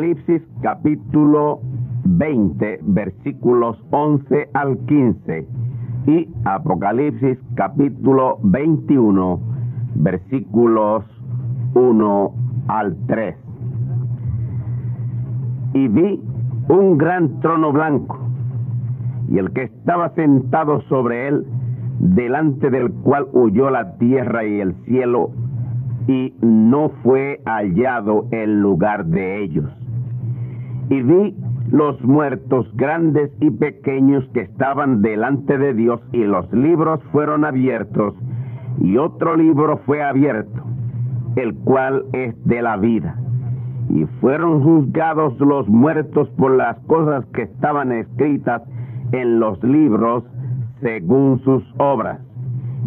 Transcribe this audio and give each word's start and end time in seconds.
Apocalipsis 0.00 0.42
capítulo 0.62 1.60
20 2.04 2.80
versículos 2.84 3.76
11 3.90 4.48
al 4.54 4.78
15 4.86 5.46
y 6.06 6.28
Apocalipsis 6.46 7.38
capítulo 7.54 8.38
21 8.42 9.40
versículos 9.96 11.04
1 11.74 12.34
al 12.68 12.96
3. 13.08 13.36
Y 15.74 15.88
vi 15.88 16.22
un 16.70 16.96
gran 16.96 17.38
trono 17.40 17.70
blanco 17.70 18.18
y 19.28 19.36
el 19.36 19.52
que 19.52 19.64
estaba 19.64 20.14
sentado 20.14 20.80
sobre 20.88 21.28
él, 21.28 21.44
delante 21.98 22.70
del 22.70 22.90
cual 22.90 23.26
huyó 23.34 23.68
la 23.68 23.98
tierra 23.98 24.46
y 24.46 24.60
el 24.62 24.74
cielo, 24.86 25.32
y 26.08 26.32
no 26.40 26.88
fue 27.02 27.42
hallado 27.44 28.28
el 28.30 28.62
lugar 28.62 29.04
de 29.04 29.44
ellos 29.44 29.70
y 30.90 31.02
vi 31.02 31.36
los 31.70 32.02
muertos 32.02 32.68
grandes 32.74 33.30
y 33.40 33.50
pequeños 33.50 34.28
que 34.34 34.40
estaban 34.40 35.02
delante 35.02 35.56
de 35.56 35.72
Dios 35.72 36.00
y 36.12 36.24
los 36.24 36.52
libros 36.52 37.00
fueron 37.12 37.44
abiertos 37.44 38.14
y 38.80 38.96
otro 38.96 39.36
libro 39.36 39.78
fue 39.86 40.02
abierto, 40.02 40.62
el 41.36 41.54
cual 41.54 42.04
es 42.12 42.34
de 42.44 42.62
la 42.62 42.76
vida. 42.76 43.16
Y 43.88 44.04
fueron 44.20 44.62
juzgados 44.62 45.38
los 45.38 45.68
muertos 45.68 46.28
por 46.30 46.56
las 46.56 46.78
cosas 46.86 47.24
que 47.34 47.42
estaban 47.42 47.92
escritas 47.92 48.62
en 49.12 49.40
los 49.40 49.62
libros 49.62 50.24
según 50.80 51.40
sus 51.40 51.62
obras. 51.78 52.20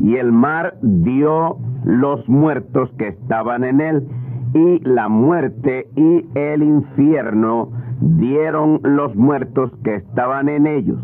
Y 0.02 0.16
el 0.16 0.32
mar 0.32 0.76
dio 0.82 1.58
los 1.86 2.28
muertos 2.28 2.90
que 2.98 3.10
estaban 3.10 3.64
en 3.64 3.82
él, 3.82 4.08
y 4.54 4.80
la 4.80 5.10
muerte 5.10 5.88
y 5.96 6.26
el 6.36 6.64
infierno 6.64 7.70
dieron 8.00 8.80
los 8.84 9.16
muertos 9.16 9.72
que 9.84 9.96
estaban 9.96 10.50
en 10.50 10.68
ellos, 10.68 11.00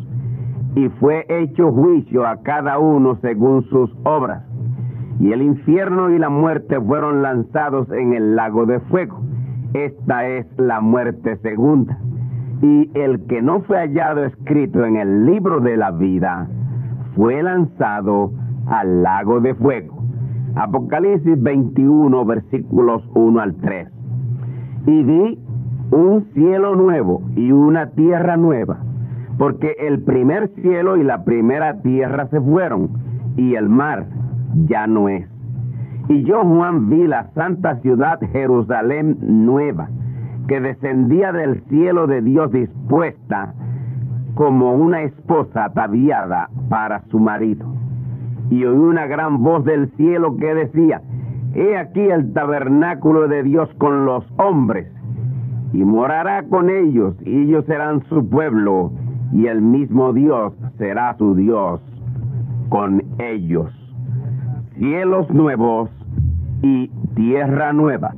y 0.76 0.90
fue 1.00 1.26
hecho 1.30 1.72
juicio 1.72 2.28
a 2.28 2.42
cada 2.44 2.78
uno 2.78 3.18
según 3.22 3.64
sus 3.70 3.92
obras. 4.04 4.44
Y 5.20 5.34
el 5.34 5.42
infierno 5.42 6.12
y 6.12 6.20
la 6.20 6.30
muerte 6.30 6.80
fueron 6.80 7.22
lanzados 7.22 7.92
en 7.92 8.14
el 8.14 8.36
lago 8.36 8.66
de 8.66 8.80
fuego. 8.82 9.22
Esta 9.74 10.28
es 10.28 10.46
la 10.58 10.80
muerte 10.80 11.38
segunda. 11.38 12.00
Y 12.62 12.90
el 12.94 13.26
que 13.28 13.42
no 13.42 13.62
fue 13.62 13.78
hallado 13.78 14.26
escrito 14.26 14.86
en 14.86 14.96
el 14.96 15.26
libro 15.26 15.60
de 15.60 15.76
la 15.76 15.92
vida 15.92 16.48
fue 17.16 17.42
lanzado 17.44 18.32
al 18.68 19.04
lago 19.04 19.42
de 19.42 19.56
fuego. 19.56 19.99
Apocalipsis 20.56 21.42
21, 21.42 22.26
versículos 22.26 23.04
1 23.14 23.40
al 23.40 23.56
3. 23.56 23.88
Y 24.88 25.04
vi 25.04 25.40
un 25.92 26.26
cielo 26.34 26.76
nuevo 26.76 27.22
y 27.36 27.52
una 27.52 27.88
tierra 27.92 28.38
nueva, 28.38 28.80
porque 29.38 29.76
el 29.80 30.04
primer 30.04 30.50
cielo 30.62 30.98
y 30.98 31.04
la 31.04 31.24
primera 31.24 31.82
tierra 31.82 32.28
se 32.28 32.42
fueron, 32.42 32.90
y 33.38 33.56
el 33.56 33.70
mar 33.70 34.08
ya 34.68 34.88
no 34.88 35.10
es. 35.10 35.28
Y 36.10 36.24
yo, 36.24 36.44
Juan, 36.44 36.90
vi 36.90 37.08
la 37.08 37.30
santa 37.34 37.78
ciudad 37.82 38.20
Jerusalén 38.32 39.18
nueva, 39.22 39.90
que 40.48 40.60
descendía 40.60 41.32
del 41.32 41.62
cielo 41.70 42.08
de 42.08 42.22
Dios 42.22 42.52
dispuesta 42.52 43.54
como 44.34 44.74
una 44.74 45.04
esposa 45.04 45.66
ataviada 45.66 46.50
para 46.70 47.04
su 47.10 47.20
marido. 47.20 47.79
Y 48.50 48.66
oí 48.66 48.78
una 48.78 49.06
gran 49.08 49.44
voz 49.44 49.64
del 49.66 49.90
cielo 49.96 50.38
que 50.38 50.54
decía, 50.54 51.02
He 51.54 51.78
aquí 51.78 52.02
el 52.02 52.34
tabernáculo 52.34 53.28
de 53.28 53.44
Dios 53.44 53.70
con 53.78 54.06
los 54.06 54.24
hombres 54.38 54.88
y 55.74 55.84
morará 55.84 56.44
con 56.44 56.70
ellos, 56.70 57.16
y 57.26 57.44
ellos 57.44 57.66
serán 57.66 58.04
su 58.10 58.28
pueblo, 58.28 58.92
y 59.32 59.48
el 59.48 59.62
mismo 59.62 60.14
Dios 60.14 60.54
será 60.78 61.16
su 61.18 61.36
Dios 61.36 61.82
con 62.70 63.04
ellos. 63.20 63.72
Cielos 64.78 65.30
nuevos 65.32 65.90
y 66.64 66.88
tierra 67.16 67.74
nueva. 67.74 68.16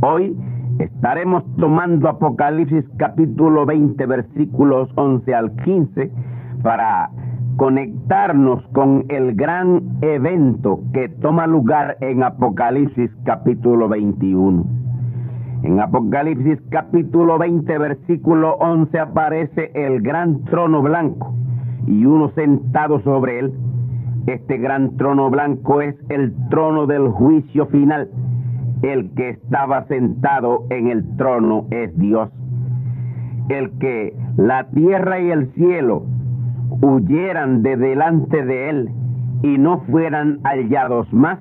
Hoy 0.00 0.36
estaremos 0.78 1.44
tomando 1.56 2.08
Apocalipsis 2.08 2.84
capítulo 2.98 3.66
20 3.66 4.04
versículos 4.06 4.88
11 4.96 5.34
al 5.34 5.52
15 5.56 6.10
para 6.62 7.10
conectarnos 7.56 8.66
con 8.68 9.04
el 9.08 9.34
gran 9.34 9.98
evento 10.00 10.80
que 10.92 11.08
toma 11.08 11.46
lugar 11.46 11.96
en 12.00 12.22
Apocalipsis 12.22 13.10
capítulo 13.24 13.88
21. 13.88 14.64
En 15.62 15.80
Apocalipsis 15.80 16.58
capítulo 16.70 17.38
20, 17.38 17.78
versículo 17.78 18.54
11 18.54 18.98
aparece 18.98 19.70
el 19.74 20.02
gran 20.02 20.44
trono 20.44 20.82
blanco 20.82 21.34
y 21.86 22.04
uno 22.04 22.30
sentado 22.30 23.00
sobre 23.00 23.38
él. 23.38 23.52
Este 24.26 24.58
gran 24.58 24.96
trono 24.96 25.30
blanco 25.30 25.80
es 25.80 25.94
el 26.08 26.34
trono 26.48 26.86
del 26.86 27.08
juicio 27.08 27.66
final. 27.66 28.08
El 28.82 29.10
que 29.14 29.30
estaba 29.30 29.84
sentado 29.86 30.64
en 30.70 30.88
el 30.88 31.16
trono 31.16 31.66
es 31.70 31.96
Dios. 31.96 32.30
El 33.48 33.78
que 33.78 34.16
la 34.36 34.68
tierra 34.70 35.20
y 35.20 35.30
el 35.30 35.52
cielo 35.52 36.04
huyeran 36.80 37.62
de 37.62 37.76
delante 37.76 38.44
de 38.44 38.70
él 38.70 38.90
y 39.42 39.58
no 39.58 39.80
fueran 39.90 40.38
hallados 40.44 41.12
más. 41.12 41.38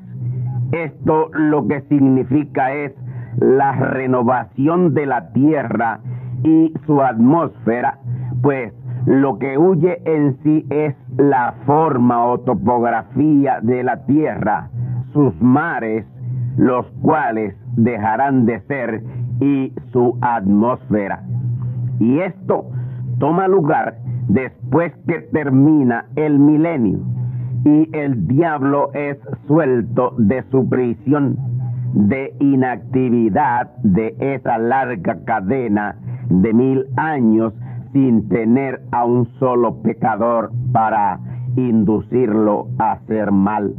Esto 0.71 1.29
lo 1.33 1.67
que 1.67 1.81
significa 1.81 2.73
es 2.73 2.93
la 3.37 3.71
renovación 3.73 4.93
de 4.93 5.05
la 5.05 5.31
tierra 5.33 5.99
y 6.43 6.73
su 6.85 7.01
atmósfera, 7.01 7.99
pues 8.41 8.73
lo 9.05 9.39
que 9.39 9.57
huye 9.57 10.01
en 10.05 10.37
sí 10.43 10.65
es 10.69 10.95
la 11.17 11.55
forma 11.65 12.25
o 12.25 12.39
topografía 12.39 13.59
de 13.61 13.83
la 13.83 14.05
tierra, 14.05 14.69
sus 15.13 15.33
mares, 15.41 16.05
los 16.57 16.85
cuales 17.01 17.55
dejarán 17.75 18.45
de 18.45 18.59
ser, 18.61 19.03
y 19.39 19.73
su 19.91 20.17
atmósfera. 20.21 21.23
Y 21.99 22.19
esto 22.19 22.65
toma 23.19 23.47
lugar 23.47 23.95
después 24.31 24.93
que 25.07 25.19
termina 25.33 26.05
el 26.15 26.39
milenio 26.39 26.99
y 27.65 27.89
el 27.91 28.27
diablo 28.27 28.91
es 28.93 29.17
suelto 29.45 30.15
de 30.17 30.43
su 30.49 30.67
prisión 30.69 31.37
de 31.93 32.33
inactividad 32.39 33.69
de 33.83 34.15
esa 34.19 34.57
larga 34.57 35.17
cadena 35.25 35.97
de 36.29 36.53
mil 36.53 36.85
años 36.95 37.53
sin 37.91 38.29
tener 38.29 38.81
a 38.91 39.03
un 39.03 39.27
solo 39.37 39.81
pecador 39.81 40.51
para 40.71 41.19
inducirlo 41.57 42.67
a 42.79 42.93
hacer 42.93 43.31
mal, 43.33 43.75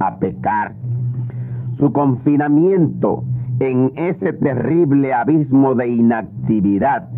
a 0.00 0.18
pecar. 0.18 0.74
Su 1.78 1.92
confinamiento 1.92 3.24
en 3.58 3.90
ese 3.96 4.34
terrible 4.34 5.14
abismo 5.14 5.74
de 5.74 5.88
inactividad 5.88 7.08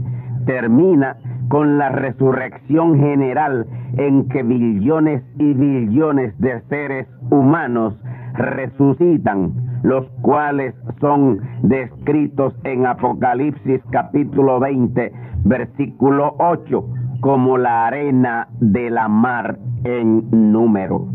termina 0.47 1.17
con 1.49 1.79
la 1.79 1.91
resurrección 1.91 2.99
general 2.99 3.67
en 3.97 4.29
que 4.29 4.43
billones 4.43 5.23
y 5.39 5.55
billones 5.55 6.37
de 6.39 6.61
seres 6.69 7.07
humanos 7.31 7.95
resucitan, 8.35 9.53
los 9.83 10.07
cuales 10.23 10.75
son 11.01 11.41
descritos 11.63 12.55
en 12.65 12.87
Apocalipsis 12.87 13.81
capítulo 13.91 14.61
20, 14.61 15.13
versículo 15.45 16.35
8, 16.39 16.85
como 17.21 17.59
la 17.59 17.87
arena 17.87 18.49
de 18.61 18.91
la 18.91 19.09
mar 19.09 19.59
en 19.85 20.53
número. 20.53 21.07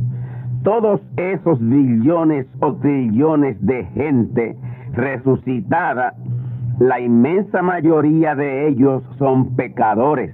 Todos 0.64 1.02
esos 1.18 1.60
billones 1.60 2.46
o 2.62 2.74
trillones 2.76 3.58
de 3.66 3.84
gente 3.96 4.56
resucitada 4.94 6.14
la 6.82 7.00
inmensa 7.00 7.62
mayoría 7.62 8.34
de 8.34 8.68
ellos 8.68 9.04
son 9.20 9.56
pecadores, 9.56 10.34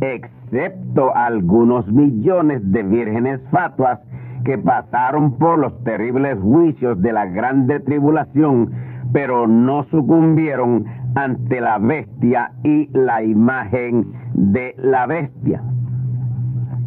excepto 0.00 1.14
algunos 1.14 1.86
millones 1.86 2.62
de 2.72 2.82
vírgenes 2.82 3.42
fatuas 3.50 4.00
que 4.42 4.56
pasaron 4.56 5.36
por 5.36 5.58
los 5.58 5.84
terribles 5.84 6.38
juicios 6.40 6.98
de 7.02 7.12
la 7.12 7.26
grande 7.26 7.78
tribulación, 7.80 8.70
pero 9.12 9.46
no 9.46 9.84
sucumbieron 9.90 10.86
ante 11.14 11.60
la 11.60 11.76
bestia 11.76 12.52
y 12.64 12.88
la 12.96 13.22
imagen 13.22 14.14
de 14.32 14.74
la 14.78 15.04
bestia. 15.04 15.62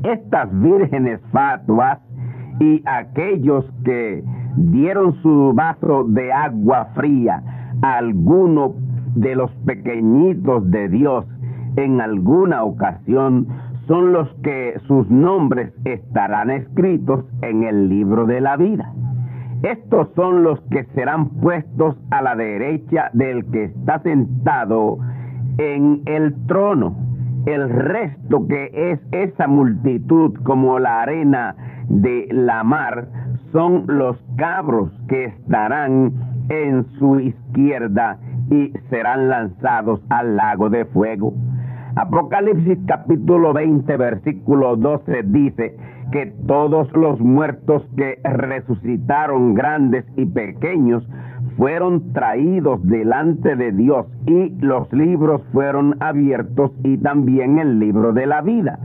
Estas 0.02 0.50
vírgenes 0.62 1.22
fatuas 1.32 2.00
y 2.60 2.82
aquellos 2.88 3.72
que 3.84 4.24
dieron 4.58 5.14
su 5.22 5.54
vaso 5.54 6.06
de 6.06 6.34
agua 6.34 6.88
fría 6.96 7.44
a 7.84 7.98
alguno 7.98 8.74
de 9.16 9.36
los 9.36 9.52
pequeñitos 9.66 10.70
de 10.70 10.90
Dios 10.90 11.26
en 11.78 12.00
alguna 12.02 12.64
ocasión 12.64 13.48
son 13.88 14.14
los 14.14 14.30
que 14.44 14.80
sus 14.88 15.10
nombres 15.10 15.74
estarán 15.84 16.50
escritos 16.50 17.26
en 17.42 17.64
el 17.64 17.90
libro 17.90 18.26
de 18.26 18.42
la 18.42 18.58
vida. 18.58 18.92
Estos 19.64 20.10
son 20.16 20.44
los 20.44 20.60
que 20.72 20.86
serán 20.96 21.30
puestos 21.30 21.96
a 22.12 22.22
la 22.22 22.36
derecha 22.36 23.10
del 23.14 23.46
que 23.52 23.66
está 23.66 24.00
sentado 24.00 24.98
en 25.58 26.02
el 26.06 26.36
trono. 26.48 26.96
El 27.46 27.70
resto 27.70 28.48
que 28.48 28.72
es 28.74 29.00
esa 29.12 29.48
multitud 29.48 30.34
como 30.44 30.80
la 30.80 31.02
arena 31.02 31.56
de 31.90 32.28
la 32.32 32.64
mar 32.64 33.08
son 33.52 33.86
los 33.88 34.18
cabros 34.36 34.92
que 35.08 35.26
estarán 35.26 36.12
en 36.50 36.86
su 36.98 37.20
izquierda 37.20 38.18
y 38.50 38.72
serán 38.90 39.30
lanzados 39.30 40.02
al 40.10 40.36
lago 40.36 40.70
de 40.70 40.86
fuego. 40.86 41.34
Apocalipsis 41.96 42.78
capítulo 42.88 43.54
20 43.54 43.96
versículo 43.98 44.76
12 44.76 45.24
dice 45.24 45.78
que 46.12 46.26
todos 46.46 46.92
los 46.94 47.20
muertos 47.20 47.84
que 47.96 48.20
resucitaron 48.24 49.54
grandes 49.54 50.06
y 50.18 50.26
pequeños 50.26 51.08
fueron 51.58 52.12
traídos 52.12 52.84
delante 52.84 53.56
de 53.56 53.72
Dios 53.72 54.08
y 54.28 54.50
los 54.60 54.92
libros 54.92 55.42
fueron 55.54 55.96
abiertos 56.02 56.72
y 56.84 56.98
también 56.98 57.60
el 57.60 57.80
libro 57.80 58.12
de 58.12 58.26
la 58.26 58.42
vida. 58.42 58.78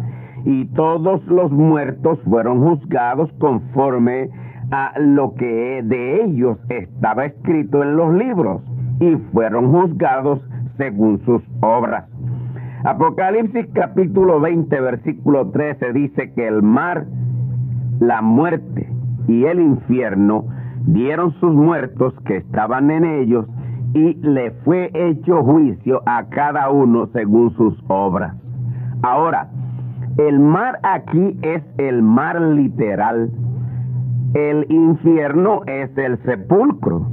Y 0.44 0.66
todos 0.66 1.26
los 1.26 1.50
muertos 1.50 2.18
fueron 2.28 2.62
juzgados 2.62 3.30
conforme 3.38 4.30
a 4.70 4.92
lo 5.00 5.34
que 5.34 5.82
de 5.84 6.24
ellos 6.24 6.58
estaba 6.68 7.26
escrito 7.26 7.82
en 7.82 7.96
los 7.96 8.14
libros 8.14 8.62
y 9.00 9.16
fueron 9.32 9.72
juzgados 9.72 10.40
según 10.76 11.20
sus 11.24 11.42
obras. 11.60 12.04
Apocalipsis 12.84 13.66
capítulo 13.74 14.40
20 14.40 14.80
versículo 14.80 15.50
13 15.50 15.92
dice 15.92 16.32
que 16.32 16.46
el 16.46 16.62
mar, 16.62 17.06
la 17.98 18.22
muerte 18.22 18.88
y 19.28 19.44
el 19.44 19.60
infierno 19.60 20.44
dieron 20.86 21.32
sus 21.40 21.54
muertos 21.54 22.14
que 22.24 22.36
estaban 22.36 22.90
en 22.90 23.04
ellos 23.04 23.46
y 23.92 24.14
le 24.14 24.52
fue 24.64 24.90
hecho 24.94 25.42
juicio 25.42 26.02
a 26.06 26.24
cada 26.30 26.70
uno 26.70 27.08
según 27.12 27.54
sus 27.56 27.74
obras. 27.88 28.34
Ahora, 29.02 29.48
el 30.16 30.38
mar 30.38 30.78
aquí 30.82 31.38
es 31.42 31.62
el 31.78 32.02
mar 32.02 32.40
literal 32.40 33.30
el 34.34 34.64
infierno 34.70 35.62
es 35.66 35.90
el 35.98 36.16
sepulcro 36.22 37.04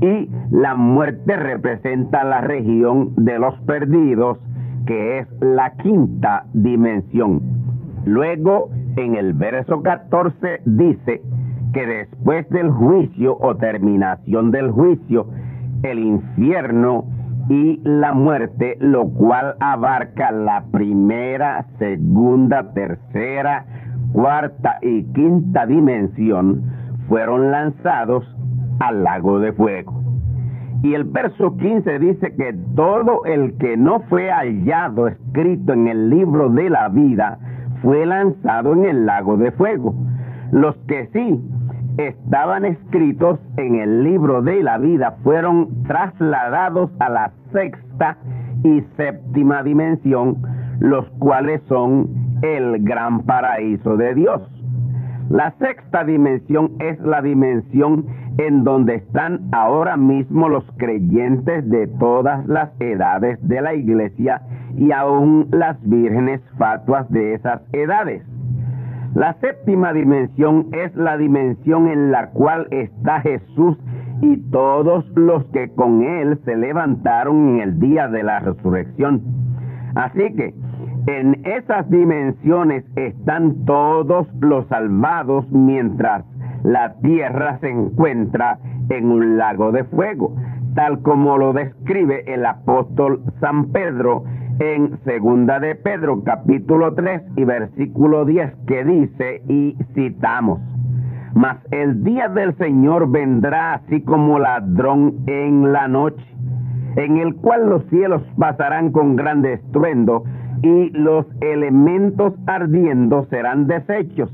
y 0.00 0.28
la 0.50 0.74
muerte 0.74 1.36
representa 1.36 2.24
la 2.24 2.40
región 2.40 3.14
de 3.16 3.38
los 3.38 3.58
perdidos, 3.60 4.38
que 4.86 5.18
es 5.18 5.28
la 5.40 5.72
quinta 5.76 6.44
dimensión. 6.52 7.40
Luego, 8.04 8.70
en 8.96 9.14
el 9.14 9.32
verso 9.32 9.82
14 9.82 10.60
dice 10.64 11.22
que 11.72 11.86
después 11.86 12.48
del 12.50 12.70
juicio 12.70 13.36
o 13.40 13.56
terminación 13.56 14.50
del 14.50 14.70
juicio, 14.70 15.26
el 15.82 15.98
infierno 15.98 17.04
y 17.48 17.80
la 17.84 18.12
muerte, 18.12 18.76
lo 18.80 19.08
cual 19.08 19.56
abarca 19.60 20.30
la 20.32 20.64
primera, 20.70 21.66
segunda, 21.78 22.72
tercera, 22.72 23.66
cuarta 24.12 24.78
y 24.80 25.02
quinta 25.12 25.66
dimensión 25.66 26.62
fueron 27.08 27.50
lanzados 27.50 28.24
al 28.80 29.04
lago 29.04 29.38
de 29.38 29.52
fuego. 29.52 30.02
Y 30.82 30.94
el 30.94 31.04
verso 31.04 31.56
15 31.56 31.98
dice 31.98 32.34
que 32.36 32.54
todo 32.76 33.24
el 33.24 33.56
que 33.56 33.76
no 33.76 34.00
fue 34.10 34.30
hallado 34.30 35.08
escrito 35.08 35.72
en 35.72 35.88
el 35.88 36.10
libro 36.10 36.50
de 36.50 36.68
la 36.68 36.88
vida 36.88 37.38
fue 37.80 38.04
lanzado 38.04 38.74
en 38.74 38.84
el 38.84 39.06
lago 39.06 39.36
de 39.36 39.50
fuego. 39.52 39.94
Los 40.52 40.76
que 40.86 41.08
sí 41.12 41.40
estaban 41.96 42.64
escritos 42.64 43.38
en 43.56 43.76
el 43.76 44.02
libro 44.04 44.42
de 44.42 44.62
la 44.62 44.78
vida 44.78 45.16
fueron 45.22 45.84
trasladados 45.84 46.90
a 46.98 47.08
la 47.08 47.32
sexta 47.52 48.18
y 48.62 48.82
séptima 48.96 49.62
dimensión, 49.62 50.36
los 50.80 51.08
cuales 51.18 51.62
son 51.68 52.08
el 52.42 52.84
gran 52.84 53.22
paraíso 53.22 53.96
de 53.96 54.14
Dios. 54.14 54.42
La 55.30 55.54
sexta 55.58 56.04
dimensión 56.04 56.72
es 56.80 57.00
la 57.00 57.22
dimensión 57.22 58.04
en 58.38 58.64
donde 58.64 58.96
están 58.96 59.48
ahora 59.52 59.96
mismo 59.96 60.48
los 60.48 60.64
creyentes 60.76 61.68
de 61.68 61.86
todas 61.86 62.46
las 62.46 62.70
edades 62.80 63.38
de 63.46 63.60
la 63.60 63.74
iglesia 63.74 64.42
y 64.76 64.90
aún 64.92 65.48
las 65.52 65.76
vírgenes 65.88 66.40
fatuas 66.58 67.08
de 67.10 67.34
esas 67.34 67.62
edades. 67.72 68.22
La 69.14 69.34
séptima 69.34 69.92
dimensión 69.92 70.68
es 70.72 70.94
la 70.96 71.16
dimensión 71.16 71.86
en 71.86 72.10
la 72.10 72.30
cual 72.30 72.66
está 72.72 73.20
Jesús 73.20 73.78
y 74.20 74.38
todos 74.50 75.06
los 75.14 75.44
que 75.46 75.68
con 75.70 76.02
él 76.02 76.38
se 76.44 76.56
levantaron 76.56 77.50
en 77.50 77.60
el 77.60 77.78
día 77.78 78.08
de 78.08 78.24
la 78.24 78.40
resurrección. 78.40 79.22
Así 79.94 80.34
que 80.34 80.54
en 81.06 81.40
esas 81.44 81.88
dimensiones 81.90 82.84
están 82.96 83.64
todos 83.66 84.26
los 84.40 84.66
salvados 84.66 85.48
mientras 85.52 86.24
la 86.64 86.94
tierra 87.02 87.58
se 87.60 87.68
encuentra 87.68 88.58
en 88.88 89.10
un 89.10 89.36
lago 89.36 89.70
de 89.70 89.84
fuego, 89.84 90.34
tal 90.74 91.00
como 91.02 91.38
lo 91.38 91.52
describe 91.52 92.24
el 92.26 92.44
apóstol 92.44 93.22
San 93.40 93.70
Pedro 93.70 94.24
en 94.58 94.98
Segunda 95.04 95.60
de 95.60 95.74
Pedro 95.74 96.22
capítulo 96.24 96.94
3 96.94 97.22
y 97.36 97.44
versículo 97.44 98.24
10 98.24 98.52
que 98.66 98.84
dice 98.84 99.42
y 99.46 99.76
citamos 99.94 100.60
Mas 101.34 101.58
el 101.70 102.02
día 102.02 102.28
del 102.28 102.56
Señor 102.56 103.10
vendrá 103.10 103.74
así 103.74 104.00
como 104.02 104.38
ladrón 104.38 105.16
en 105.26 105.70
la 105.72 105.86
noche, 105.86 106.24
en 106.96 107.18
el 107.18 107.34
cual 107.34 107.68
los 107.68 107.84
cielos 107.90 108.22
pasarán 108.38 108.90
con 108.90 109.16
gran 109.16 109.44
estruendo 109.44 110.24
y 110.62 110.90
los 110.90 111.26
elementos 111.42 112.32
ardiendo 112.46 113.26
serán 113.26 113.66
deshechos, 113.66 114.30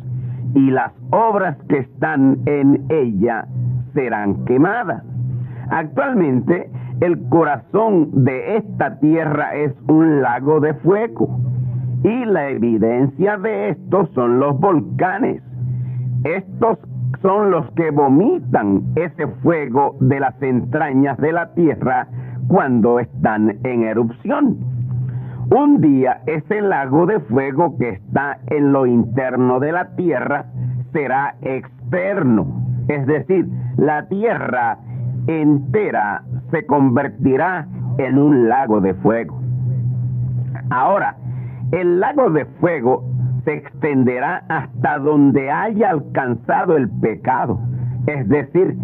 y 0.55 0.71
las 0.71 0.93
obras 1.11 1.57
que 1.69 1.79
están 1.79 2.39
en 2.47 2.87
ella 2.89 3.47
serán 3.95 4.45
quemadas. 4.45 5.03
Actualmente, 5.71 6.71
el 7.01 7.29
corazón 7.29 8.25
de 8.25 8.57
esta 8.57 8.99
tierra 8.99 9.55
es 9.55 9.73
un 9.89 10.21
lago 10.21 10.61
de 10.61 10.75
fuego 10.75 11.41
y 12.03 12.25
la 12.25 12.49
evidencia 12.49 13.37
de 13.37 13.71
esto 13.71 14.09
son 14.15 14.39
los 14.39 14.59
volcanes. 14.59 15.43
Estos 16.25 16.79
son 17.23 17.51
los 17.51 17.71
que 17.73 17.91
vomitan 17.91 18.83
ese 18.97 19.27
fuego 19.43 19.97
de 20.01 20.21
las 20.21 20.41
entrañas 20.43 21.19
de 21.19 21.33
la 21.33 21.53
tierra 21.55 22.09
cuando 22.49 22.99
están 22.99 23.59
en 23.65 23.85
erupción. 23.85 24.59
Un 25.51 25.81
día 25.81 26.21
ese 26.27 26.61
lago 26.61 27.07
de 27.07 27.19
fuego 27.21 27.77
que 27.77 27.89
está 27.89 28.39
en 28.47 28.73
lo 28.73 28.87
interno 28.87 29.59
de 29.59 29.73
la 29.73 29.97
tierra 29.97 30.47
será 30.93 31.35
externo, 31.43 32.47
es 32.87 33.05
decir, 33.07 33.49
la 33.77 34.07
tierra 34.07 34.79
entera 35.27 36.23
se 36.53 36.65
convertirá 36.67 37.67
en 37.99 38.19
un 38.19 38.49
lago 38.49 38.81
de 38.81 38.95
fuego. 38.95 39.41
Ahora, 40.71 41.17
el 41.73 41.99
lago 41.99 42.31
de 42.31 42.45
fuego 42.61 43.05
se 43.45 43.55
extenderá 43.55 44.45
hasta 44.49 44.99
donde 44.99 45.51
haya 45.51 45.91
alcanzado 45.91 46.77
el 46.77 46.89
pecado. 47.01 47.59
Es 48.07 48.29
decir, 48.29 48.77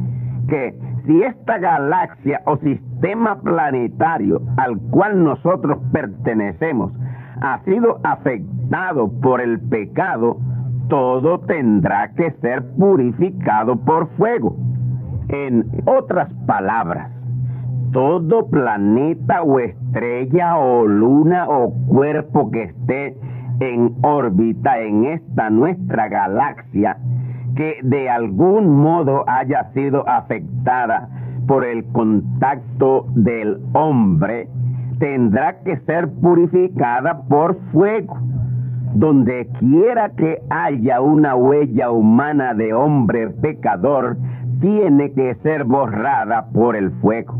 que 0.49 0.77
si 1.07 1.23
esta 1.23 1.59
galaxia 1.59 2.43
o 2.47 2.57
sistema 2.59 3.41
planetario 3.41 4.41
al 4.57 4.79
cual 4.91 5.23
nosotros 5.23 5.79
pertenecemos 5.93 6.93
ha 7.41 7.63
sido 7.65 8.01
afectado 8.03 9.11
por 9.21 9.41
el 9.41 9.61
pecado, 9.61 10.39
todo 10.89 11.41
tendrá 11.41 12.09
que 12.15 12.33
ser 12.41 12.65
purificado 12.77 13.77
por 13.77 14.09
fuego. 14.17 14.57
En 15.29 15.65
otras 15.87 16.33
palabras, 16.47 17.11
todo 17.93 18.49
planeta 18.49 19.43
o 19.43 19.61
estrella 19.61 20.57
o 20.57 20.87
luna 20.87 21.49
o 21.49 21.73
cuerpo 21.87 22.51
que 22.51 22.65
esté 22.65 23.17
en 23.61 23.95
órbita 24.03 24.81
en 24.81 25.05
esta 25.05 25.51
nuestra 25.51 26.09
galaxia 26.09 26.99
que 27.57 27.79
de 27.83 28.09
algún 28.09 28.77
modo 28.77 29.25
haya 29.27 29.71
sido 29.73 30.09
afectada 30.09 31.09
por 31.49 31.65
el 31.65 31.85
contacto 31.93 33.07
del 33.15 33.59
hombre, 33.73 34.49
tendrá 34.99 35.61
que 35.63 35.79
ser 35.81 36.09
purificada 36.21 37.23
por 37.29 37.59
fuego. 37.73 38.19
Donde 38.95 39.49
quiera 39.59 40.11
que 40.11 40.41
haya 40.51 41.01
una 41.01 41.35
huella 41.35 41.91
humana 41.91 42.55
de 42.55 42.73
hombre 42.73 43.31
pecador, 43.31 44.17
tiene 44.61 45.13
que 45.13 45.35
ser 45.43 45.65
borrada 45.65 46.47
por 46.53 46.77
el 46.77 46.91
fuego. 47.03 47.35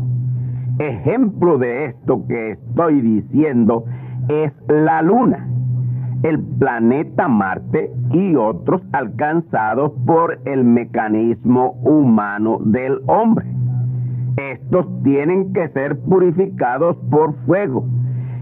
Ejemplo 0.79 1.57
de 1.57 1.85
esto 1.85 2.23
que 2.27 2.51
estoy 2.51 3.01
diciendo 3.01 3.85
es 4.29 4.53
la 4.67 5.01
luna 5.01 5.47
el 6.23 6.41
planeta 6.59 7.27
Marte 7.27 7.91
y 8.11 8.35
otros 8.35 8.81
alcanzados 8.91 9.91
por 10.05 10.39
el 10.45 10.63
mecanismo 10.63 11.73
humano 11.83 12.59
del 12.63 12.99
hombre. 13.07 13.45
Estos 14.37 14.85
tienen 15.03 15.53
que 15.53 15.67
ser 15.69 15.99
purificados 15.99 16.97
por 17.09 17.33
fuego 17.45 17.85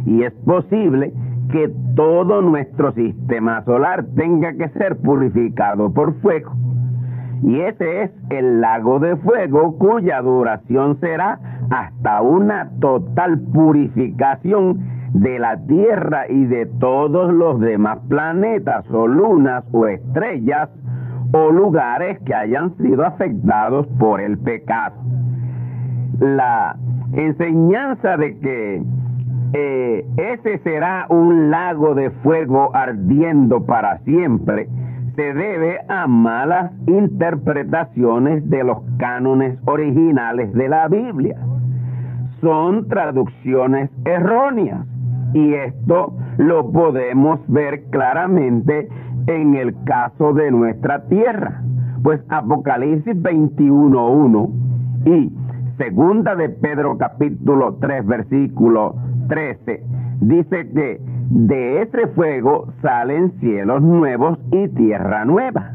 y 0.06 0.24
es 0.24 0.34
posible 0.46 1.14
que 1.52 1.72
todo 1.96 2.42
nuestro 2.42 2.92
sistema 2.94 3.64
solar 3.64 4.06
tenga 4.16 4.54
que 4.54 4.70
ser 4.70 4.98
purificado 4.98 5.94
por 5.94 6.14
fuego. 6.22 6.52
Y 7.44 7.60
ese 7.60 8.04
es 8.04 8.12
el 8.30 8.62
lago 8.62 9.00
de 9.00 9.16
fuego 9.18 9.78
cuya 9.78 10.22
duración 10.22 11.00
será 11.00 11.40
hasta 11.70 12.22
una 12.22 12.72
total 12.80 13.40
purificación 13.54 14.80
de 15.16 15.40
la 15.40 15.58
Tierra 15.66 16.26
y 16.30 16.46
de 16.46 16.66
todos 16.66 17.34
los 17.34 17.62
demás 17.62 18.00
planetas 18.10 18.86
o 18.92 19.08
lunas 19.08 19.64
o 19.72 19.88
estrellas 19.88 20.70
o 21.32 21.52
lugares 21.52 22.20
que 22.26 22.34
hayan 22.34 22.76
sido 22.78 23.06
afectados 23.06 23.88
por 23.98 24.20
el 24.20 24.38
pecado. 24.38 24.96
La 26.20 26.76
enseñanza 27.14 28.18
de 28.18 28.40
que 28.40 28.84
eh, 29.54 30.06
ese 30.18 30.58
será 30.60 31.06
un 31.10 31.50
lago 31.50 31.96
de 31.96 32.10
fuego 32.12 32.76
ardiendo 32.76 33.66
para 33.66 34.00
siempre 34.00 34.68
se 35.16 35.34
debe 35.34 35.80
a 35.88 36.08
malas 36.08 36.74
interpretaciones 36.88 38.50
de 38.50 38.66
los 38.66 38.80
cánones 38.98 39.58
originales 39.66 40.52
de 40.54 40.68
la 40.68 40.90
Biblia. 40.90 41.38
Son 42.42 42.90
traducciones 42.90 43.90
erróneas 44.04 44.86
y 45.36 45.54
esto 45.54 46.14
lo 46.38 46.72
podemos 46.72 47.42
ver 47.50 47.84
claramente 47.90 48.88
en 49.28 49.56
el 49.56 49.76
caso 49.84 50.34
de 50.34 50.50
nuestra 50.50 51.08
tierra. 51.08 51.62
Pues 52.04 52.22
Apocalipsis 52.30 53.18
21.1 53.18 54.50
y 55.06 55.34
segunda 55.78 56.36
de 56.36 56.48
Pedro 56.48 56.98
capítulo 56.98 57.76
3 57.82 58.06
versículo 58.06 58.96
13 59.28 59.84
dice 60.22 60.70
que 60.70 61.02
de 61.30 61.82
ese 61.82 62.08
fuego 62.16 62.72
salen 62.82 63.34
cielos 63.42 63.82
nuevos 63.82 64.40
y 64.54 64.70
tierra 64.70 65.26
nueva. 65.26 65.74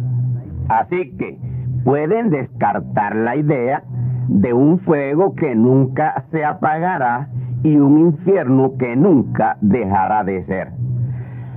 Así 0.71 1.19
que 1.19 1.38
pueden 1.85 2.31
descartar 2.31 3.14
la 3.14 3.37
idea 3.37 3.83
de 4.26 4.55
un 4.55 4.79
fuego 4.81 5.35
que 5.35 5.55
nunca 5.55 6.25
se 6.31 6.47
apagará 6.47 7.29
y 7.62 7.76
un 7.76 7.99
infierno 7.99 8.76
que 8.79 8.97
nunca 8.97 9.57
dejará 9.61 10.25
de 10.25 10.45
ser. 10.45 10.69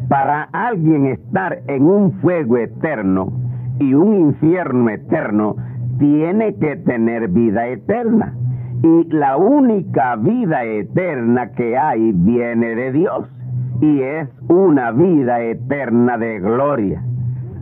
Para 0.09 0.43
alguien 0.51 1.05
estar 1.07 1.59
en 1.67 1.83
un 1.83 2.13
fuego 2.21 2.57
eterno 2.57 3.31
y 3.79 3.93
un 3.93 4.15
infierno 4.15 4.89
eterno, 4.89 5.55
tiene 5.97 6.55
que 6.55 6.75
tener 6.77 7.29
vida 7.29 7.67
eterna. 7.67 8.35
Y 8.83 9.05
la 9.13 9.37
única 9.37 10.15
vida 10.17 10.65
eterna 10.65 11.51
que 11.51 11.77
hay 11.77 12.11
viene 12.11 12.75
de 12.75 12.91
Dios. 12.91 13.29
Y 13.81 14.01
es 14.01 14.29
una 14.49 14.91
vida 14.91 15.41
eterna 15.41 16.17
de 16.17 16.39
gloria. 16.39 17.01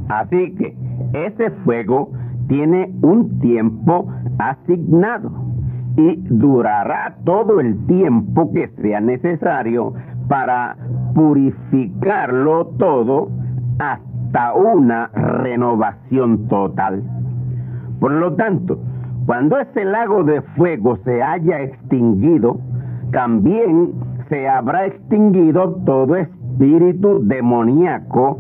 Así 0.10 0.56
que 0.56 0.76
ese 1.14 1.52
fuego 1.64 2.12
tiene 2.48 2.92
un 3.02 3.40
tiempo 3.40 4.12
asignado 4.40 5.51
y 5.98 6.16
durará 6.30 7.16
todo 7.26 7.60
el 7.60 7.86
tiempo 7.86 8.52
que 8.54 8.70
sea 8.82 9.02
necesario 9.02 9.94
para 10.28 10.78
purificarlo 11.14 12.68
todo 12.78 13.30
hasta 13.80 14.54
una 14.54 15.08
renovación 15.08 16.48
total. 16.48 17.04
Por 18.00 18.14
lo 18.14 18.34
tanto, 18.36 18.80
cuando 19.26 19.60
ese 19.60 19.86
lago 19.86 20.24
de 20.24 20.42
fuego 20.56 20.98
se 21.04 21.22
haya 21.22 21.62
extinguido, 21.62 22.60
también 23.12 23.94
se 24.30 24.48
habrá 24.48 24.88
extinguido 24.88 25.76
todo 25.86 26.16
espíritu 26.16 27.20
demoníaco, 27.24 28.40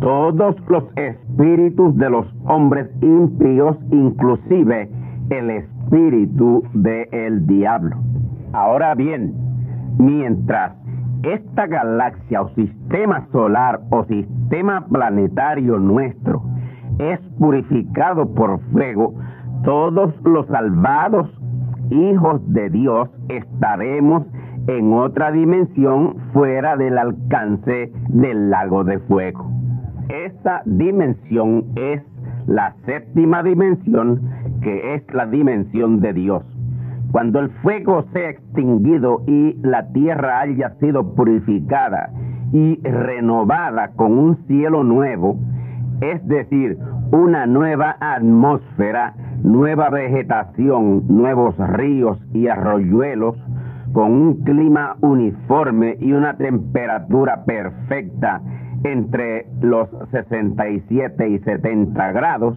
todos 0.00 0.56
los 0.68 0.84
espíritus 0.96 1.96
de 1.96 2.10
los 2.10 2.26
hombres 2.44 2.88
impíos, 3.00 3.76
inclusive 3.90 4.90
el 5.30 5.50
espíritu 5.50 6.62
del 6.74 7.08
el 7.12 7.46
diablo. 7.46 7.96
Ahora 8.52 8.94
bien, 8.94 9.32
mientras 9.98 10.72
esta 11.22 11.66
galaxia 11.66 12.42
o 12.42 12.48
sistema 12.50 13.26
solar 13.30 13.80
o 13.90 14.04
sistema 14.04 14.86
planetario 14.86 15.78
nuestro 15.78 16.42
es 16.98 17.20
purificado 17.38 18.34
por 18.34 18.60
fuego, 18.72 19.14
todos 19.64 20.14
los 20.24 20.46
salvados 20.48 21.30
hijos 21.90 22.40
de 22.52 22.70
Dios 22.70 23.08
estaremos 23.28 24.24
en 24.66 24.92
otra 24.92 25.30
dimensión 25.30 26.16
fuera 26.32 26.76
del 26.76 26.98
alcance 26.98 27.92
del 28.08 28.50
lago 28.50 28.84
de 28.84 28.98
fuego. 29.00 29.50
Esa 30.08 30.62
dimensión 30.64 31.66
es 31.76 32.02
la 32.46 32.74
séptima 32.84 33.42
dimensión 33.42 34.20
que 34.62 34.94
es 34.94 35.02
la 35.12 35.26
dimensión 35.26 36.00
de 36.00 36.12
Dios. 36.12 36.42
Cuando 37.12 37.40
el 37.40 37.50
fuego 37.62 38.04
sea 38.12 38.30
extinguido 38.30 39.22
y 39.26 39.54
la 39.62 39.88
tierra 39.92 40.40
haya 40.40 40.70
sido 40.78 41.14
purificada 41.14 42.10
y 42.52 42.80
renovada 42.82 43.92
con 43.96 44.16
un 44.16 44.36
cielo 44.46 44.84
nuevo, 44.84 45.36
es 46.00 46.26
decir, 46.26 46.78
una 47.12 47.46
nueva 47.46 47.96
atmósfera, 48.00 49.14
nueva 49.42 49.90
vegetación, 49.90 51.04
nuevos 51.08 51.56
ríos 51.58 52.18
y 52.32 52.46
arroyuelos, 52.46 53.36
con 53.92 54.12
un 54.12 54.44
clima 54.44 54.96
uniforme 55.00 55.96
y 55.98 56.12
una 56.12 56.36
temperatura 56.36 57.44
perfecta 57.44 58.40
entre 58.84 59.46
los 59.60 59.88
67 60.12 61.28
y 61.28 61.38
70 61.40 62.12
grados, 62.12 62.56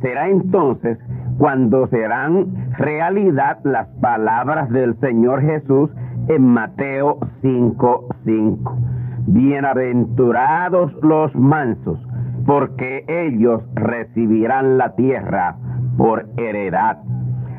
será 0.00 0.28
entonces 0.28 0.98
cuando 1.38 1.86
serán 1.88 2.72
realidad 2.78 3.58
las 3.64 3.88
palabras 4.00 4.70
del 4.70 4.98
Señor 5.00 5.42
Jesús 5.42 5.90
en 6.28 6.46
Mateo 6.46 7.18
5:5. 7.42 8.76
Bienaventurados 9.26 10.92
los 11.02 11.34
mansos, 11.34 11.98
porque 12.46 13.04
ellos 13.08 13.62
recibirán 13.74 14.78
la 14.78 14.94
tierra 14.94 15.56
por 15.96 16.26
heredad. 16.36 16.98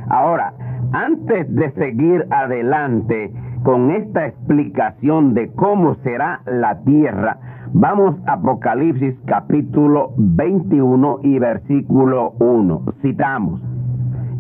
Ahora, 0.10 0.54
antes 0.94 1.54
de 1.54 1.72
seguir 1.72 2.26
adelante 2.30 3.32
con 3.64 3.92
esta 3.92 4.28
explicación 4.28 5.34
de 5.34 5.52
cómo 5.54 5.96
será 6.04 6.42
la 6.46 6.80
tierra, 6.84 7.38
vamos 7.76 8.16
a 8.26 8.34
Apocalipsis 8.34 9.16
capítulo 9.26 10.14
21 10.18 11.20
y 11.24 11.40
versículo 11.40 12.32
1. 12.40 12.86
Citamos. 13.02 13.62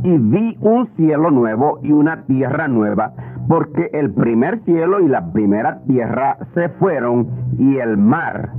Y 0.04 0.18
vi 0.18 0.58
un 0.62 0.88
cielo 0.96 1.32
nuevo 1.32 1.80
y 1.84 1.92
una 1.92 2.24
tierra 2.28 2.70
nueva, 2.70 3.12
porque 3.50 3.90
el 3.92 4.14
primer 4.14 4.64
cielo 4.64 5.02
y 5.02 5.10
la 5.10 5.34
primera 5.34 5.82
tierra 5.86 6.38
se 6.54 6.70
fueron 6.70 7.28
y 7.60 7.78
el 7.78 7.98
mar 7.98 8.52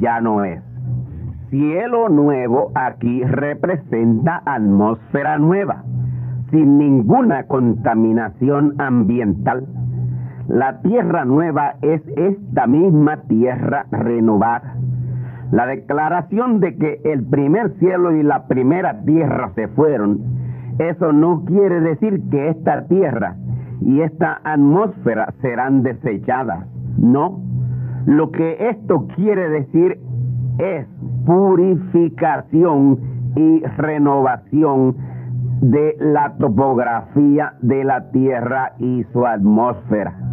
ya 0.00 0.20
no 0.20 0.44
es. 0.44 0.62
Cielo 1.48 2.10
nuevo 2.10 2.72
aquí 2.74 3.24
representa 3.24 4.42
atmósfera 4.44 5.38
nueva, 5.38 5.84
sin 6.50 6.76
ninguna 6.76 7.44
contaminación 7.44 8.74
ambiental. 8.78 9.66
La 10.50 10.80
tierra 10.82 11.24
nueva 11.24 11.74
es 11.80 12.02
esta 12.16 12.66
misma 12.66 13.18
tierra 13.28 13.86
renovada. 13.92 14.74
La 15.52 15.64
declaración 15.66 16.58
de 16.58 16.76
que 16.76 17.00
el 17.04 17.24
primer 17.24 17.78
cielo 17.78 18.16
y 18.16 18.24
la 18.24 18.48
primera 18.48 19.00
tierra 19.04 19.52
se 19.54 19.68
fueron, 19.68 20.18
eso 20.80 21.12
no 21.12 21.44
quiere 21.44 21.80
decir 21.80 22.20
que 22.32 22.48
esta 22.48 22.84
tierra 22.88 23.36
y 23.80 24.00
esta 24.00 24.40
atmósfera 24.42 25.32
serán 25.40 25.84
desechadas. 25.84 26.66
No. 26.98 27.40
Lo 28.06 28.32
que 28.32 28.70
esto 28.70 29.06
quiere 29.14 29.50
decir 29.50 30.00
es 30.58 30.84
purificación 31.26 32.98
y 33.36 33.62
renovación 33.76 34.96
de 35.60 35.94
la 36.00 36.34
topografía 36.38 37.54
de 37.62 37.84
la 37.84 38.10
tierra 38.10 38.72
y 38.80 39.04
su 39.12 39.24
atmósfera. 39.24 40.30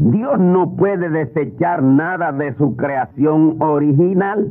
Dios 0.00 0.38
no 0.40 0.76
puede 0.76 1.08
desechar 1.10 1.82
nada 1.82 2.32
de 2.32 2.54
su 2.54 2.74
creación 2.76 3.56
original 3.60 4.50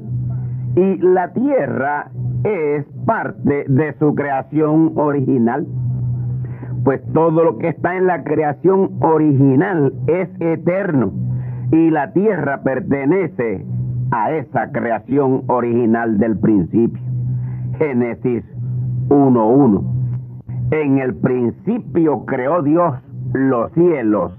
y 0.76 0.98
la 1.00 1.34
tierra 1.34 2.12
es 2.44 2.86
parte 3.06 3.66
de 3.68 3.94
su 4.00 4.16
creación 4.16 4.94
original 4.96 5.68
pues 6.84 7.02
todo 7.14 7.44
lo 7.44 7.58
que 7.58 7.70
está 7.70 7.98
en 7.98 8.08
la 8.08 8.24
creación 8.24 8.92
original 9.02 9.94
es 10.08 10.30
eterno 10.40 11.12
y 11.72 11.90
la 11.90 12.14
tierra 12.14 12.62
pertenece 12.64 13.66
a 14.12 14.32
esa 14.32 14.72
creación 14.72 15.44
original 15.48 16.18
del 16.18 16.40
principio. 16.40 17.02
Génesis 17.78 18.44
1.1. 19.10 19.84
En 20.72 20.98
el 21.00 21.16
principio 21.16 22.26
creó 22.26 22.62
Dios 22.64 22.96
los 23.34 23.72
cielos 23.74 24.39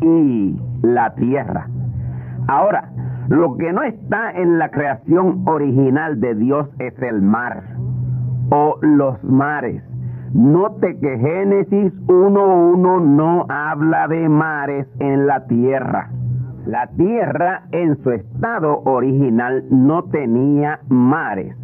y 0.00 0.58
la 0.82 1.14
tierra. 1.14 1.68
Ahora, 2.48 2.90
lo 3.28 3.56
que 3.56 3.72
no 3.72 3.82
está 3.82 4.30
en 4.32 4.58
la 4.58 4.70
creación 4.70 5.42
original 5.46 6.20
de 6.20 6.34
Dios 6.34 6.68
es 6.78 6.94
el 7.02 7.22
mar 7.22 7.62
o 8.50 8.78
los 8.82 9.22
mares 9.24 9.82
Note 10.36 10.98
que 10.98 11.18
Génesis 11.18 11.94
1.1 12.08 13.02
no 13.04 13.46
habla 13.48 14.06
de 14.06 14.28
mares 14.28 14.86
en 14.98 15.26
la 15.26 15.46
tierra. 15.46 16.10
La 16.66 16.88
tierra 16.88 17.62
en 17.70 17.96
su 18.02 18.10
estado 18.10 18.82
original 18.84 19.64
no 19.70 20.02
tenía 20.04 20.80
mares, 20.88 21.56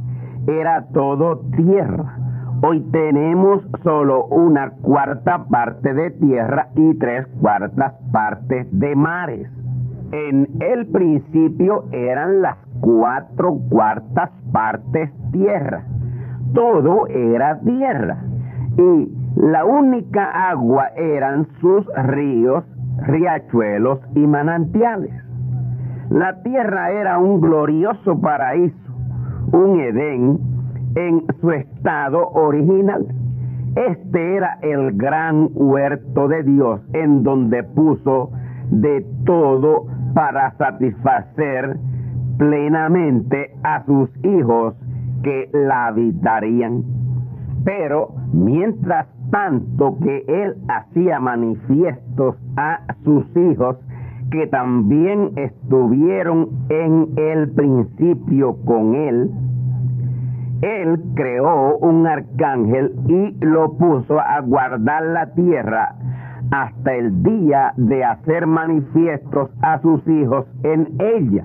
era 0.46 0.86
todo 0.94 1.40
tierra. 1.56 2.16
Hoy 2.64 2.80
tenemos 2.92 3.60
solo 3.82 4.26
una 4.26 4.70
cuarta 4.82 5.46
parte 5.50 5.94
de 5.94 6.12
tierra 6.12 6.68
y 6.76 6.96
tres 6.96 7.26
cuartas 7.40 7.92
partes 8.12 8.68
de 8.70 8.94
mares. 8.94 9.50
En 10.12 10.46
el 10.60 10.86
principio 10.86 11.86
eran 11.90 12.40
las 12.40 12.56
cuatro 12.80 13.58
cuartas 13.68 14.30
partes 14.52 15.10
tierra. 15.32 15.82
Todo 16.54 17.08
era 17.08 17.58
tierra 17.62 18.18
y 18.78 19.12
la 19.34 19.64
única 19.64 20.50
agua 20.50 20.86
eran 20.94 21.48
sus 21.60 21.84
ríos, 21.96 22.62
riachuelos 22.98 23.98
y 24.14 24.20
manantiales. 24.20 25.12
La 26.10 26.40
tierra 26.44 26.92
era 26.92 27.18
un 27.18 27.40
glorioso 27.40 28.20
paraíso, 28.20 28.76
un 29.50 29.80
Edén 29.80 30.51
en 30.94 31.24
su 31.40 31.50
estado 31.50 32.28
original. 32.30 33.06
Este 33.76 34.36
era 34.36 34.58
el 34.62 34.92
gran 34.92 35.48
huerto 35.54 36.28
de 36.28 36.42
Dios 36.42 36.80
en 36.92 37.22
donde 37.22 37.62
puso 37.62 38.30
de 38.70 39.04
todo 39.24 39.86
para 40.14 40.54
satisfacer 40.56 41.78
plenamente 42.36 43.52
a 43.62 43.84
sus 43.84 44.10
hijos 44.24 44.74
que 45.22 45.48
la 45.52 45.86
habitarían. 45.86 46.84
Pero 47.64 48.14
mientras 48.32 49.06
tanto 49.30 49.96
que 50.02 50.24
él 50.28 50.56
hacía 50.68 51.18
manifiestos 51.20 52.36
a 52.56 52.80
sus 53.04 53.24
hijos 53.36 53.76
que 54.30 54.46
también 54.46 55.32
estuvieron 55.36 56.48
en 56.68 57.08
el 57.16 57.50
principio 57.52 58.56
con 58.64 58.94
él, 58.94 59.30
él 60.62 61.02
creó 61.16 61.76
un 61.78 62.06
arcángel 62.06 62.94
y 63.08 63.36
lo 63.44 63.76
puso 63.76 64.18
a 64.20 64.40
guardar 64.40 65.02
la 65.06 65.26
tierra 65.34 65.96
hasta 66.52 66.94
el 66.94 67.22
día 67.24 67.72
de 67.76 68.04
hacer 68.04 68.46
manifiestos 68.46 69.50
a 69.60 69.80
sus 69.80 70.06
hijos 70.06 70.46
en 70.62 70.88
ella. 71.00 71.44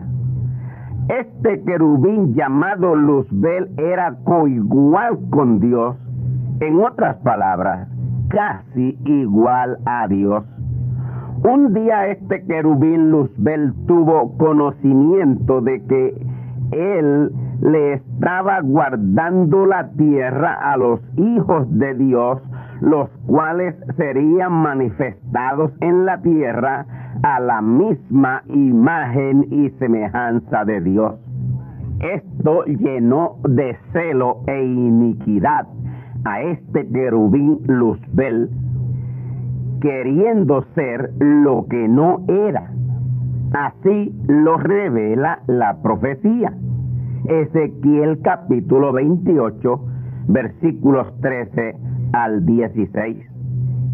Este 1.09 1.63
querubín 1.63 2.35
llamado 2.35 2.95
Luzbel 2.95 3.69
era 3.77 4.15
coigual 4.23 5.17
con 5.31 5.61
Dios 5.61 5.95
en 6.59 6.79
otras 6.79 7.15
palabras, 7.17 7.87
casi 8.29 8.99
igual 9.05 9.79
a 9.85 10.07
Dios. 10.07 10.43
Un 11.43 11.73
día 11.73 12.07
este 12.07 12.45
querubín 12.45 13.09
Luzbel 13.09 13.73
tuvo 13.87 14.37
conocimiento 14.37 15.61
de 15.61 15.81
que 15.85 16.21
él 16.71 17.31
le 17.67 17.93
estaba 17.93 18.61
guardando 18.61 19.65
la 19.65 19.89
tierra 19.91 20.53
a 20.53 20.77
los 20.77 21.01
hijos 21.17 21.67
de 21.77 21.93
Dios, 21.95 22.41
los 22.79 23.09
cuales 23.25 23.75
serían 23.97 24.53
manifestados 24.53 25.71
en 25.81 26.05
la 26.05 26.21
tierra 26.21 26.85
a 27.23 27.39
la 27.41 27.61
misma 27.61 28.43
imagen 28.47 29.47
y 29.51 29.69
semejanza 29.79 30.63
de 30.63 30.79
Dios. 30.81 31.15
Esto 31.99 32.63
llenó 32.65 33.37
de 33.43 33.75
celo 33.91 34.43
e 34.47 34.63
iniquidad 34.63 35.67
a 36.23 36.41
este 36.41 36.87
querubín 36.87 37.59
Luzbel 37.65 38.49
queriendo 39.81 40.63
ser 40.73 41.11
lo 41.19 41.67
que 41.67 41.87
no 41.87 42.23
era. 42.27 42.71
Así 43.53 44.15
lo 44.27 44.57
revela 44.57 45.39
la 45.47 45.81
profecía. 45.81 46.53
Ezequiel 47.27 48.21
capítulo 48.21 48.93
28, 48.93 49.81
versículos 50.29 51.07
13 51.19 51.75
al 52.13 52.45
16. 52.45 53.17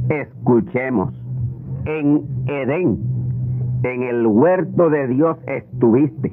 Escuchemos. 0.10 1.12
En 1.86 2.22
Edén, 2.46 3.00
en 3.82 4.04
el 4.04 4.28
huerto 4.28 4.92
de 4.92 5.08
Dios 5.08 5.38
estuviste. 5.48 6.32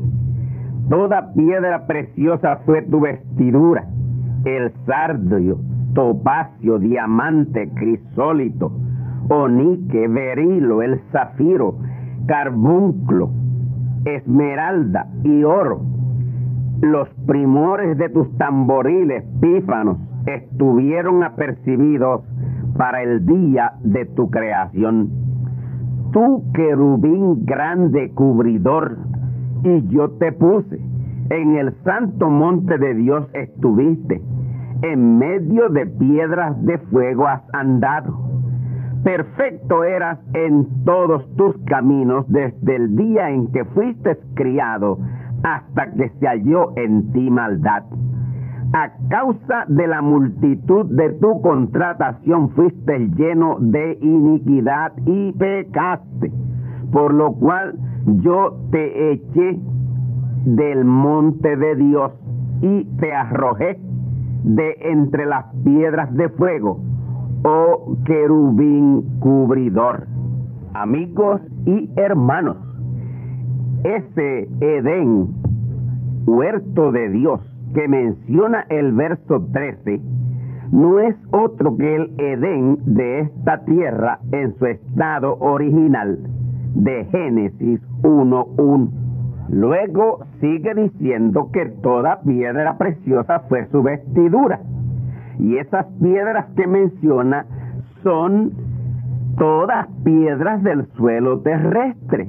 Toda 0.90 1.32
piedra 1.32 1.86
preciosa 1.86 2.60
fue 2.66 2.82
tu 2.82 3.00
vestidura. 3.00 3.86
El 4.44 4.70
sardio, 4.84 5.58
topacio, 5.94 6.78
diamante, 6.78 7.70
crisólito, 7.76 8.72
onique, 9.30 10.06
berilo, 10.06 10.82
el 10.82 11.00
zafiro, 11.12 11.78
carbunclo, 12.26 13.30
esmeralda 14.04 15.06
y 15.24 15.44
oro. 15.44 15.89
Los 16.80 17.08
primores 17.26 17.98
de 17.98 18.08
tus 18.08 18.36
tamboriles 18.38 19.24
pífanos 19.40 19.98
estuvieron 20.26 21.22
apercibidos 21.22 22.22
para 22.76 23.02
el 23.02 23.26
día 23.26 23.72
de 23.82 24.06
tu 24.06 24.30
creación. 24.30 25.10
Tú, 26.12 26.44
querubín 26.54 27.44
grande 27.44 28.10
cubridor, 28.12 28.96
y 29.62 29.86
yo 29.88 30.10
te 30.12 30.32
puse. 30.32 30.80
En 31.28 31.56
el 31.56 31.74
santo 31.84 32.30
monte 32.30 32.78
de 32.78 32.94
Dios 32.94 33.28
estuviste 33.34 34.20
en 34.82 35.18
medio 35.18 35.68
de 35.68 35.86
piedras 35.86 36.62
de 36.64 36.78
fuego 36.78 37.26
has 37.26 37.42
andado. 37.52 38.18
Perfecto 39.04 39.84
eras 39.84 40.18
en 40.34 40.66
todos 40.84 41.24
tus 41.36 41.56
caminos 41.66 42.24
desde 42.28 42.76
el 42.76 42.96
día 42.96 43.30
en 43.30 43.50
que 43.52 43.64
fuiste 43.66 44.18
criado 44.34 44.98
hasta 45.42 45.90
que 45.92 46.10
se 46.18 46.26
halló 46.26 46.72
en 46.76 47.12
ti 47.12 47.30
maldad. 47.30 47.84
A 48.72 48.92
causa 49.08 49.64
de 49.66 49.86
la 49.88 50.00
multitud 50.00 50.86
de 50.86 51.10
tu 51.14 51.40
contratación 51.42 52.50
fuiste 52.50 53.08
lleno 53.16 53.56
de 53.58 53.98
iniquidad 54.00 54.92
y 55.06 55.32
pecaste, 55.32 56.30
por 56.92 57.12
lo 57.12 57.32
cual 57.32 57.74
yo 58.22 58.56
te 58.70 59.12
eché 59.12 59.58
del 60.44 60.84
monte 60.84 61.56
de 61.56 61.74
Dios 61.74 62.12
y 62.62 62.84
te 62.98 63.12
arrojé 63.12 63.80
de 64.44 64.76
entre 64.82 65.26
las 65.26 65.46
piedras 65.64 66.14
de 66.14 66.28
fuego, 66.30 66.80
oh 67.44 67.96
querubín 68.04 69.18
cubridor. 69.18 70.06
Amigos 70.74 71.40
y 71.66 71.90
hermanos, 71.96 72.56
ese 73.84 74.48
Edén, 74.60 75.28
huerto 76.26 76.92
de 76.92 77.08
Dios, 77.10 77.40
que 77.74 77.88
menciona 77.88 78.66
el 78.68 78.92
verso 78.92 79.46
13, 79.52 80.00
no 80.72 81.00
es 81.00 81.16
otro 81.32 81.76
que 81.76 81.96
el 81.96 82.14
Edén 82.18 82.78
de 82.84 83.20
esta 83.20 83.64
tierra 83.64 84.20
en 84.32 84.56
su 84.58 84.66
estado 84.66 85.36
original 85.40 86.18
de 86.74 87.04
Génesis 87.06 87.80
1.1. 88.02 88.90
Luego 89.48 90.24
sigue 90.40 90.74
diciendo 90.74 91.50
que 91.52 91.66
toda 91.82 92.20
piedra 92.20 92.78
preciosa 92.78 93.40
fue 93.48 93.66
su 93.72 93.82
vestidura. 93.82 94.60
Y 95.40 95.56
esas 95.56 95.86
piedras 96.00 96.46
que 96.54 96.66
menciona 96.68 97.46
son 98.04 98.52
todas 99.36 99.88
piedras 100.04 100.62
del 100.62 100.86
suelo 100.92 101.40
terrestre. 101.40 102.28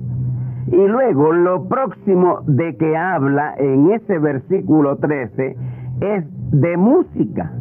Y 0.67 0.88
luego 0.88 1.32
lo 1.34 1.67
próximo 1.67 2.41
de 2.47 2.76
que 2.78 2.95
habla 2.95 3.56
en 3.58 3.91
ese 3.91 4.19
versículo 4.19 4.97
13 4.97 5.56
es 6.02 6.26
de 6.52 6.78
música. 6.78 7.52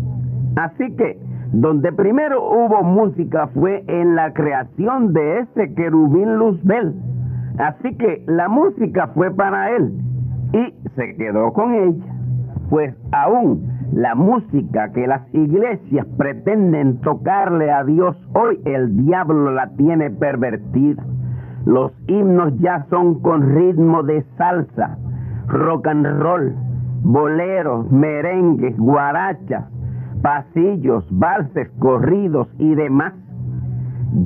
Así 0.56 0.94
que 0.96 1.18
donde 1.52 1.92
primero 1.92 2.42
hubo 2.48 2.82
música 2.82 3.48
fue 3.48 3.82
en 3.88 4.14
la 4.14 4.32
creación 4.32 5.12
de 5.12 5.40
ese 5.40 5.74
querubín 5.74 6.36
Luzbel 6.36 6.94
Así 7.60 7.94
que 7.96 8.24
la 8.26 8.48
música 8.48 9.08
fue 9.08 9.30
para 9.30 9.76
él 9.76 9.92
y 10.52 10.74
se 10.96 11.14
quedó 11.16 11.52
con 11.52 11.74
ella. 11.74 12.14
Pues 12.70 12.94
aún 13.12 13.68
la 13.92 14.14
música 14.14 14.90
que 14.92 15.06
las 15.06 15.22
iglesias 15.34 16.06
pretenden 16.16 17.00
tocarle 17.00 17.70
a 17.70 17.84
Dios 17.84 18.16
hoy, 18.34 18.60
el 18.64 19.04
diablo 19.04 19.50
la 19.52 19.68
tiene 19.76 20.10
pervertida. 20.10 21.04
Los 21.66 21.92
himnos 22.06 22.58
ya 22.58 22.86
son 22.88 23.20
con 23.20 23.54
ritmo 23.54 24.02
de 24.02 24.24
salsa, 24.38 24.96
rock 25.48 25.88
and 25.88 26.06
roll, 26.20 26.54
boleros, 27.02 27.90
merengues, 27.90 28.76
guarachas, 28.78 29.64
pasillos, 30.22 31.04
valses, 31.10 31.68
corridos 31.78 32.48
y 32.58 32.74
demás. 32.74 33.12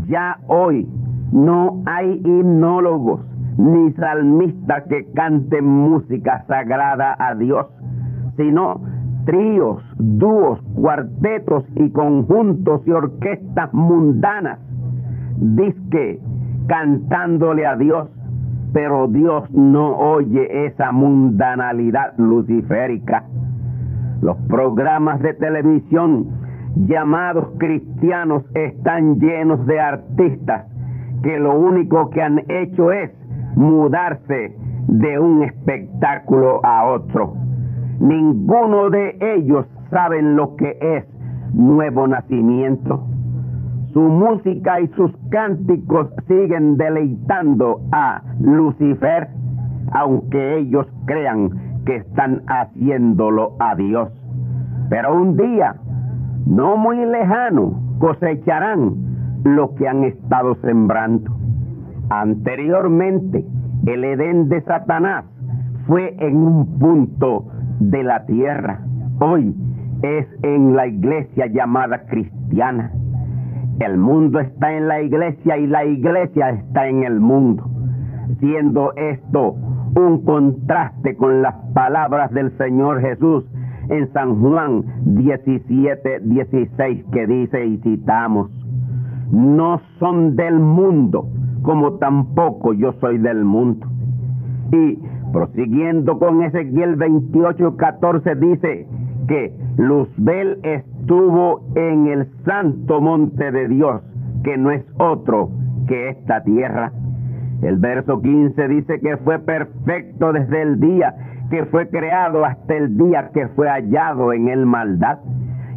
Ya 0.06 0.38
hoy 0.46 0.88
no 1.32 1.82
hay 1.86 2.20
himnólogos 2.24 3.20
ni 3.58 3.92
salmistas 3.92 4.84
que 4.84 5.10
canten 5.12 5.66
música 5.66 6.44
sagrada 6.46 7.16
a 7.18 7.34
Dios, 7.34 7.66
sino 8.36 8.80
tríos, 9.24 9.82
dúos, 9.98 10.60
cuartetos 10.74 11.64
y 11.76 11.90
conjuntos 11.90 12.86
y 12.86 12.90
orquestas 12.90 13.72
mundanas, 13.72 14.58
disque 15.38 16.20
cantándole 16.66 17.66
a 17.66 17.76
Dios, 17.76 18.08
pero 18.72 19.08
Dios 19.08 19.50
no 19.50 19.96
oye 19.96 20.66
esa 20.66 20.92
mundanalidad 20.92 22.14
luciférica. 22.18 23.24
Los 24.20 24.36
programas 24.48 25.20
de 25.20 25.34
televisión 25.34 26.26
llamados 26.76 27.46
cristianos 27.58 28.42
están 28.54 29.20
llenos 29.20 29.64
de 29.66 29.80
artistas 29.80 30.66
que 31.22 31.38
lo 31.38 31.58
único 31.58 32.10
que 32.10 32.22
han 32.22 32.42
hecho 32.48 32.92
es 32.92 33.10
mudarse 33.56 34.56
de 34.88 35.18
un 35.18 35.42
espectáculo 35.42 36.60
a 36.64 36.84
otro. 36.86 37.34
Ninguno 38.00 38.90
de 38.90 39.16
ellos 39.36 39.66
saben 39.90 40.36
lo 40.36 40.56
que 40.56 40.76
es 40.80 41.04
nuevo 41.54 42.06
nacimiento. 42.06 43.06
Su 43.94 44.00
música 44.00 44.80
y 44.80 44.88
sus 44.88 45.12
cánticos 45.30 46.08
siguen 46.26 46.76
deleitando 46.76 47.80
a 47.92 48.22
Lucifer, 48.40 49.28
aunque 49.92 50.58
ellos 50.58 50.88
crean 51.06 51.50
que 51.86 51.98
están 51.98 52.42
haciéndolo 52.48 53.54
a 53.60 53.76
Dios. 53.76 54.08
Pero 54.90 55.14
un 55.14 55.36
día, 55.36 55.76
no 56.44 56.76
muy 56.76 57.06
lejano, 57.06 57.80
cosecharán 58.00 58.96
lo 59.44 59.76
que 59.76 59.86
han 59.86 60.02
estado 60.02 60.56
sembrando. 60.56 61.32
Anteriormente, 62.10 63.46
el 63.86 64.02
Edén 64.02 64.48
de 64.48 64.60
Satanás 64.62 65.24
fue 65.86 66.16
en 66.18 66.36
un 66.36 66.80
punto 66.80 67.44
de 67.78 68.02
la 68.02 68.26
tierra. 68.26 68.80
Hoy 69.20 69.54
es 70.02 70.26
en 70.42 70.74
la 70.74 70.88
iglesia 70.88 71.46
llamada 71.46 72.06
cristiana. 72.06 72.90
El 73.80 73.98
mundo 73.98 74.40
está 74.40 74.72
en 74.72 74.88
la 74.88 75.02
iglesia 75.02 75.56
y 75.58 75.66
la 75.66 75.84
iglesia 75.84 76.50
está 76.50 76.88
en 76.88 77.02
el 77.02 77.18
mundo, 77.18 77.64
siendo 78.38 78.92
esto 78.94 79.56
un 79.96 80.24
contraste 80.24 81.16
con 81.16 81.42
las 81.42 81.54
palabras 81.74 82.32
del 82.32 82.56
Señor 82.56 83.00
Jesús 83.00 83.44
en 83.88 84.12
San 84.12 84.40
Juan 84.40 84.84
17, 85.04 86.20
16 86.20 87.04
que 87.12 87.26
dice 87.26 87.66
y 87.66 87.78
citamos, 87.78 88.50
no 89.30 89.80
son 89.98 90.36
del 90.36 90.58
mundo, 90.58 91.28
como 91.62 91.94
tampoco 91.94 92.72
yo 92.74 92.92
soy 93.00 93.18
del 93.18 93.44
mundo. 93.44 93.86
Y 94.72 94.98
prosiguiendo 95.32 96.18
con 96.18 96.42
Ezequiel 96.42 96.96
28, 96.96 97.76
14 97.76 98.34
dice 98.36 98.86
que 99.28 99.52
Luzbel 99.76 100.60
estuvo 101.04 101.60
en 101.74 102.06
el 102.06 102.26
santo 102.46 102.98
monte 102.98 103.52
de 103.52 103.68
Dios, 103.68 104.00
que 104.42 104.56
no 104.56 104.70
es 104.70 104.82
otro 104.98 105.50
que 105.86 106.08
esta 106.08 106.42
tierra. 106.44 106.92
El 107.60 107.76
verso 107.76 108.22
15 108.22 108.68
dice 108.68 109.00
que 109.00 109.18
fue 109.18 109.38
perfecto 109.38 110.32
desde 110.32 110.62
el 110.62 110.80
día 110.80 111.14
que 111.50 111.66
fue 111.66 111.90
creado 111.90 112.46
hasta 112.46 112.74
el 112.74 112.96
día 112.96 113.30
que 113.34 113.48
fue 113.48 113.68
hallado 113.68 114.32
en 114.32 114.48
el 114.48 114.64
maldad. 114.64 115.18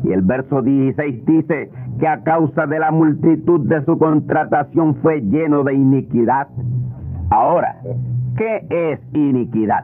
Y 0.06 0.14
el 0.14 0.22
verso 0.22 0.62
16 0.62 1.26
dice 1.26 1.72
que 2.00 2.08
a 2.08 2.24
causa 2.24 2.66
de 2.66 2.80
la 2.80 2.92
multitud 2.92 3.68
de 3.68 3.84
su 3.84 3.98
contratación 3.98 4.96
fue 5.02 5.20
lleno 5.20 5.64
de 5.66 5.74
iniquidad. 5.74 6.48
Ahora, 7.32 7.76
¿qué 8.38 8.66
es 8.70 9.00
iniquidad? 9.14 9.84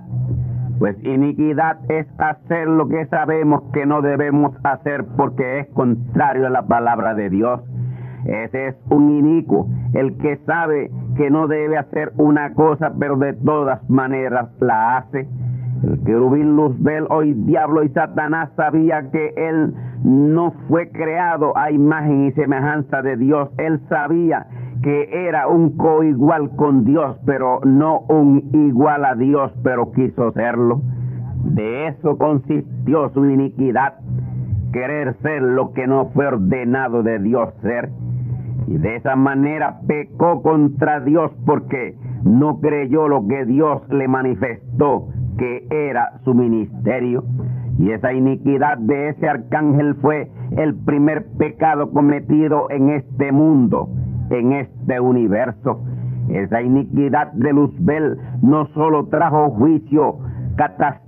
Pues 0.80 0.98
iniquidad 1.04 1.80
es 1.90 2.08
hacer 2.18 2.68
lo 2.68 2.88
que 2.88 3.06
sabemos 3.08 3.64
que 3.74 3.86
no 3.86 4.02
debemos 4.02 4.56
hacer 4.64 5.06
porque 5.16 5.60
es 5.60 5.68
contrario 5.70 6.48
a 6.48 6.50
la 6.50 6.68
palabra 6.68 7.14
de 7.14 7.30
Dios. 7.30 7.62
Ese 8.26 8.68
es 8.68 8.76
un 8.90 9.10
inicuo, 9.10 9.68
el 9.94 10.18
que 10.18 10.38
sabe 10.46 10.90
que 11.18 11.30
no 11.30 11.48
debe 11.48 11.78
hacer 11.78 12.14
una 12.18 12.54
cosa, 12.54 12.94
pero 12.98 13.18
de 13.18 13.34
todas 13.34 13.88
maneras 13.90 14.50
la 14.60 14.98
hace. 14.98 15.28
El 15.84 16.02
querubín 16.06 16.56
Luzbel, 16.56 17.06
hoy 17.10 17.34
diablo 17.34 17.84
y 17.84 17.90
Satanás 17.90 18.50
sabía 18.56 19.12
que 19.12 19.34
él 19.36 19.74
no 20.04 20.54
fue 20.70 20.90
creado 20.90 21.58
a 21.58 21.72
imagen 21.72 22.28
y 22.28 22.32
semejanza 22.32 23.02
de 23.02 23.18
Dios. 23.18 23.50
Él 23.58 23.82
sabía 23.90 24.48
que 24.84 25.28
era 25.28 25.48
un 25.48 25.78
coigual 25.78 26.56
con 26.58 26.84
Dios, 26.84 27.18
pero 27.26 27.62
no 27.64 28.02
un 28.10 28.50
igual 28.54 29.06
a 29.06 29.16
Dios, 29.16 29.52
pero 29.64 29.92
quiso 29.94 30.34
serlo. 30.34 30.82
De 31.46 31.88
eso 31.88 32.18
consistió 32.18 33.10
su 33.14 33.26
iniquidad, 33.26 33.96
querer 34.74 35.16
ser 35.22 35.42
lo 35.42 35.72
que 35.72 35.88
no 35.88 36.10
fue 36.14 36.28
ordenado 36.28 37.02
de 37.02 37.20
Dios 37.20 37.54
ser. 37.62 37.90
Y 38.68 38.78
de 38.78 38.98
esa 38.98 39.16
manera 39.16 39.80
pecó 39.88 40.42
contra 40.42 41.00
Dios 41.00 41.32
porque 41.46 41.96
no 42.24 42.60
creyó 42.60 43.08
lo 43.08 43.28
que 43.28 43.46
Dios 43.46 43.82
le 43.90 44.08
manifestó 44.08 45.08
que 45.38 45.66
era 45.70 46.20
su 46.24 46.34
ministerio. 46.34 47.24
Y 47.80 47.92
esa 47.92 48.14
iniquidad 48.14 48.78
de 48.78 49.10
ese 49.10 49.28
arcángel 49.28 49.96
fue 49.96 50.30
el 50.58 50.76
primer 50.76 51.26
pecado 51.38 51.92
cometido 51.92 52.70
en 52.70 52.90
este 52.90 53.32
mundo, 53.32 53.90
en 54.30 54.54
este 54.54 55.00
universo. 55.00 55.84
Esa 56.30 56.62
iniquidad 56.62 57.32
de 57.34 57.54
Luzbel 57.54 58.18
no 58.42 58.68
solo 58.68 59.08
trajo 59.08 59.50
juicio 59.52 60.20
catastrófico, 60.56 61.04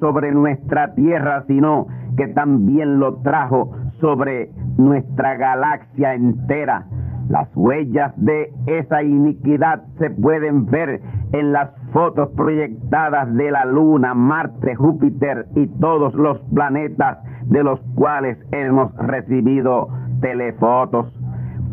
sobre 0.00 0.32
nuestra 0.32 0.94
tierra, 0.94 1.44
sino 1.46 1.86
que 2.16 2.28
también 2.28 3.00
lo 3.00 3.16
trajo 3.22 3.74
sobre 4.00 4.50
nuestra 4.76 5.36
galaxia 5.36 6.14
entera. 6.14 6.86
Las 7.28 7.48
huellas 7.54 8.12
de 8.16 8.52
esa 8.66 9.02
iniquidad 9.02 9.82
se 9.98 10.10
pueden 10.10 10.66
ver 10.66 11.00
en 11.32 11.52
las 11.52 11.70
fotos 11.92 12.28
proyectadas 12.36 13.32
de 13.34 13.50
la 13.50 13.64
Luna, 13.64 14.14
Marte, 14.14 14.74
Júpiter 14.74 15.46
y 15.54 15.68
todos 15.80 16.12
los 16.14 16.38
planetas 16.52 17.18
de 17.44 17.62
los 17.62 17.80
cuales 17.94 18.36
hemos 18.50 18.94
recibido 18.96 19.88
telefotos. 20.20 21.19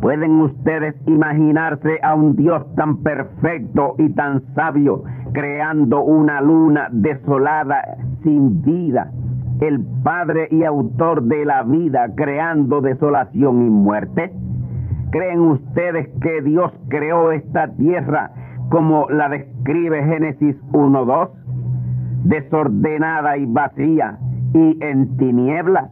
¿Pueden 0.02 0.42
ustedes 0.42 0.96
imaginarse 1.08 2.00
a 2.04 2.14
un 2.14 2.36
Dios 2.36 2.64
tan 2.76 2.98
perfecto 2.98 3.96
y 3.98 4.10
tan 4.10 4.44
sabio 4.54 5.04
creando 5.34 6.04
una 6.04 6.40
luna 6.40 6.88
desolada 6.92 7.98
sin 8.22 8.62
vida? 8.62 9.12
El 9.60 9.84
Padre 10.04 10.50
y 10.52 10.64
autor 10.64 11.24
de 11.24 11.44
la 11.46 11.64
vida 11.64 12.10
creando 12.16 12.80
desolación 12.82 13.66
y 13.66 13.70
muerte. 13.72 14.32
¿Creen 15.10 15.40
ustedes 15.40 16.10
que 16.22 16.44
Dios 16.44 16.72
creó 16.90 17.32
esta 17.32 17.70
tierra 17.70 18.30
como 18.70 19.10
la 19.10 19.30
describe 19.30 20.04
Génesis 20.04 20.56
1.2? 20.74 21.30
Desordenada 22.24 23.36
y 23.38 23.48
vacía 23.48 24.20
y 24.54 24.78
en 24.80 25.18
tinieblas. 25.18 25.90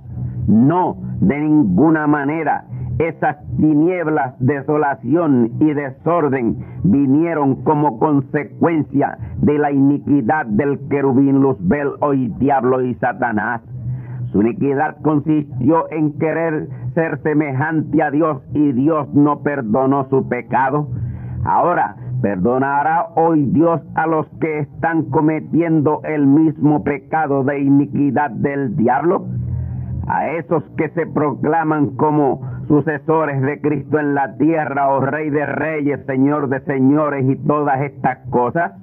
No, 0.47 0.95
de 1.21 1.39
ninguna 1.39 2.05
manera 2.05 2.65
esas 2.99 3.37
tinieblas, 3.57 4.35
desolación 4.39 5.51
y 5.59 5.73
desorden 5.73 6.57
vinieron 6.83 7.63
como 7.63 7.99
consecuencia 7.99 9.17
de 9.37 9.57
la 9.57 9.71
iniquidad 9.71 10.45
del 10.45 10.79
querubín 10.89 11.41
Luzbel, 11.41 11.89
hoy 11.99 12.33
diablo 12.39 12.81
y 12.81 12.95
Satanás. 12.95 13.61
Su 14.31 14.41
iniquidad 14.41 14.97
consistió 15.01 15.91
en 15.91 16.17
querer 16.19 16.69
ser 16.93 17.21
semejante 17.21 18.01
a 18.01 18.11
Dios 18.11 18.41
y 18.53 18.71
Dios 18.71 19.13
no 19.13 19.39
perdonó 19.43 20.07
su 20.09 20.27
pecado. 20.29 20.87
Ahora, 21.43 21.97
¿perdonará 22.21 23.07
hoy 23.15 23.45
Dios 23.47 23.81
a 23.95 24.07
los 24.07 24.27
que 24.39 24.59
están 24.59 25.03
cometiendo 25.09 26.01
el 26.05 26.25
mismo 26.25 26.83
pecado 26.83 27.43
de 27.43 27.59
iniquidad 27.59 28.31
del 28.31 28.75
diablo? 28.77 29.25
A 30.07 30.29
esos 30.29 30.63
que 30.77 30.89
se 30.89 31.07
proclaman 31.07 31.95
como 31.95 32.41
sucesores 32.67 33.41
de 33.41 33.59
Cristo 33.59 33.99
en 33.99 34.13
la 34.13 34.37
tierra, 34.37 34.89
oh 34.89 34.99
Rey 34.99 35.31
de 35.31 35.45
Reyes, 35.47 36.05
Señor 36.05 36.47
de 36.49 36.59
Señores 36.61 37.25
y 37.27 37.35
todas 37.47 37.81
estas 37.81 38.19
cosas? 38.29 38.73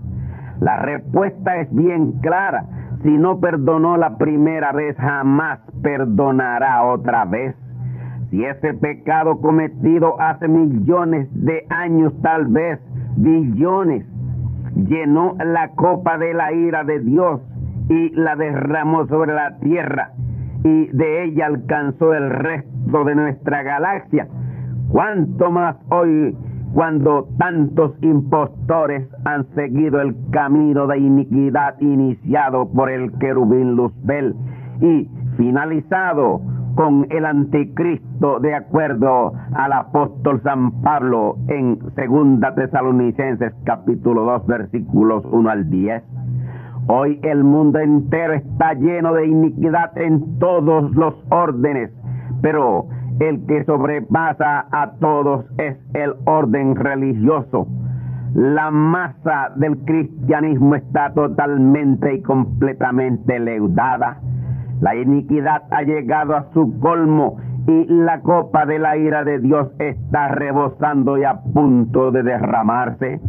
La 0.59 0.79
respuesta 0.81 1.59
es 1.59 1.73
bien 1.73 2.13
clara. 2.23 2.65
Si 3.05 3.11
no 3.11 3.39
perdonó 3.39 3.97
la 3.97 4.17
primera 4.19 4.73
vez, 4.73 4.97
jamás 4.97 5.61
perdonará 5.83 6.85
otra 6.85 7.25
vez. 7.25 7.55
Si 8.31 8.45
ese 8.45 8.75
pecado 8.75 9.41
cometido 9.41 10.21
hace 10.21 10.49
millones 10.49 11.29
de 11.33 11.67
años, 11.69 12.13
tal 12.23 12.47
vez 12.47 12.81
billones, 13.17 14.07
llenó 14.75 15.37
la 15.45 15.69
copa 15.71 16.19
de 16.19 16.35
la 16.35 16.53
ira 16.53 16.83
de 16.83 16.99
Dios 16.99 17.41
y 17.89 18.11
la 18.11 18.35
derramó 18.35 19.07
sobre 19.07 19.35
la 19.35 19.59
tierra 19.59 20.13
y 20.65 20.87
de 20.89 21.25
ella 21.25 21.47
alcanzó 21.47 22.15
el 22.15 22.31
resto 22.31 23.05
de 23.05 23.15
nuestra 23.15 23.63
galaxia. 23.63 24.29
¿Cuánto 24.89 25.51
más 25.51 25.77
hoy 25.89 26.37
cuando 26.75 27.29
tantos 27.39 27.93
impostores 28.03 29.07
han 29.25 29.47
seguido 29.55 30.01
el 30.01 30.17
camino 30.31 30.87
de 30.87 30.99
iniquidad 30.99 31.79
iniciado 31.81 32.71
por 32.71 32.91
el 32.91 33.13
querubín 33.19 33.77
Luzbel 33.77 34.35
y 34.81 35.09
finalizado 35.37 36.41
con 36.75 37.07
el 37.11 37.27
anticristo 37.27 38.41
de 38.41 38.55
acuerdo 38.55 39.35
al 39.55 39.73
apóstol 39.73 40.41
San 40.43 40.83
Pablo 40.83 41.37
en 41.49 41.79
Segunda 41.95 42.55
Tesalonicenses 42.55 43.53
capítulo 43.65 44.25
2 44.25 44.47
versículos 44.47 45.25
1 45.31 45.51
al 45.51 45.69
10. 45.69 46.03
Hoy 46.89 47.21
el 47.23 47.45
mundo 47.45 47.79
entero 47.79 48.35
está 48.35 48.75
lleno 48.75 49.15
de 49.15 49.27
iniquidad 49.27 49.97
en 49.97 50.39
todos 50.39 50.91
los 50.97 51.15
órdenes, 51.31 51.91
pero 52.43 52.87
el 53.21 53.47
que 53.47 53.65
sobrepasa 53.65 54.67
a 54.73 54.93
todos 54.99 55.47
es 55.59 55.77
el 55.95 56.15
orden 56.25 56.75
religioso. 56.75 57.69
La 58.35 58.71
masa 58.71 59.53
del 59.57 59.79
cristianismo 59.85 60.75
está 60.75 61.13
totalmente 61.13 62.15
y 62.15 62.23
completamente 62.23 63.39
leudada. 63.39 64.19
La 64.81 64.97
iniquidad 64.97 65.63
ha 65.71 65.83
llegado 65.83 66.35
a 66.35 66.51
su 66.53 66.81
colmo 66.81 67.37
y 67.69 67.85
la 67.87 68.21
copa 68.23 68.67
de 68.67 68.81
la 68.81 68.97
ira 68.97 69.23
de 69.23 69.39
Dios 69.39 69.69
está 69.79 70.29
rebosando 70.29 71.17
y 71.17 71.25
a 71.25 71.43
punto 71.55 72.11
de 72.11 72.25
derramarse. 72.25 73.21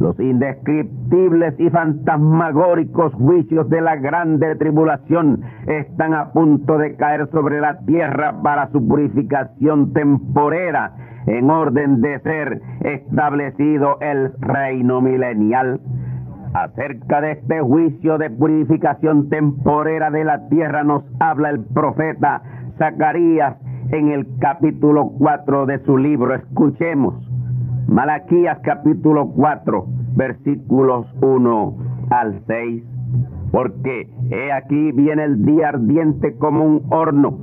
Los 0.00 0.18
indescriptibles 0.18 1.54
y 1.58 1.70
fantasmagóricos 1.70 3.14
juicios 3.14 3.68
de 3.68 3.80
la 3.80 3.96
grande 3.96 4.56
tribulación 4.56 5.42
están 5.66 6.14
a 6.14 6.32
punto 6.32 6.78
de 6.78 6.96
caer 6.96 7.28
sobre 7.30 7.60
la 7.60 7.78
tierra 7.80 8.42
para 8.42 8.70
su 8.72 8.86
purificación 8.86 9.92
temporera 9.92 10.92
en 11.26 11.50
orden 11.50 12.00
de 12.00 12.18
ser 12.20 12.60
establecido 12.80 13.98
el 14.00 14.32
reino 14.40 15.00
milenial. 15.00 15.80
Acerca 16.54 17.20
de 17.20 17.32
este 17.32 17.60
juicio 17.60 18.18
de 18.18 18.28
purificación 18.28 19.28
temporera 19.28 20.10
de 20.10 20.24
la 20.24 20.48
tierra 20.48 20.84
nos 20.84 21.04
habla 21.20 21.50
el 21.50 21.64
profeta 21.64 22.42
Zacarías 22.78 23.56
en 23.90 24.08
el 24.08 24.26
capítulo 24.38 25.12
4 25.18 25.66
de 25.66 25.78
su 25.84 25.96
libro. 25.96 26.34
Escuchemos. 26.34 27.31
Malaquías 27.92 28.58
capítulo 28.62 29.28
4, 29.36 29.84
versículos 30.16 31.06
1 31.20 31.76
al 32.08 32.40
6. 32.46 32.84
Porque 33.52 34.08
he 34.30 34.50
aquí 34.50 34.92
viene 34.92 35.24
el 35.24 35.44
día 35.44 35.68
ardiente 35.68 36.38
como 36.38 36.64
un 36.64 36.86
horno, 36.88 37.38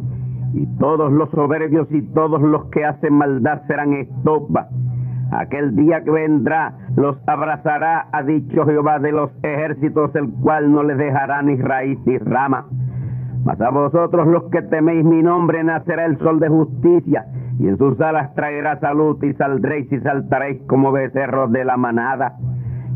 y 0.55 0.65
todos 0.79 1.12
los 1.12 1.29
soberbios 1.29 1.88
y 1.91 2.01
todos 2.01 2.41
los 2.41 2.65
que 2.71 2.83
hacen 2.83 3.13
maldad 3.13 3.62
serán 3.67 3.93
estopa. 3.93 4.69
Aquel 5.31 5.75
día 5.75 6.03
que 6.03 6.09
vendrá 6.09 6.73
los 6.95 7.15
abrazará, 7.27 8.07
ha 8.12 8.23
dicho 8.23 8.65
Jehová 8.65 8.97
de 8.97 9.12
los 9.12 9.29
ejércitos, 9.43 10.15
el 10.15 10.31
cual 10.41 10.71
no 10.71 10.81
les 10.81 10.97
dejará 10.97 11.43
ni 11.43 11.57
raíz 11.57 11.99
ni 12.07 12.17
rama. 12.17 12.65
Mas 13.45 13.62
a 13.62 13.69
vosotros 13.69 14.25
los 14.25 14.45
que 14.45 14.63
teméis 14.63 15.05
mi 15.05 15.21
nombre 15.21 15.63
nacerá 15.63 16.05
el 16.05 16.17
sol 16.17 16.39
de 16.39 16.49
justicia 16.49 17.27
y 17.59 17.67
en 17.67 17.77
sus 17.77 17.99
alas 17.99 18.33
traerá 18.35 18.79
salud 18.79 19.21
y 19.21 19.33
saldréis 19.33 19.91
y 19.91 19.99
saltaréis 19.99 20.61
como 20.65 20.93
becerros 20.93 21.51
de 21.51 21.65
la 21.65 21.75
manada. 21.75 22.37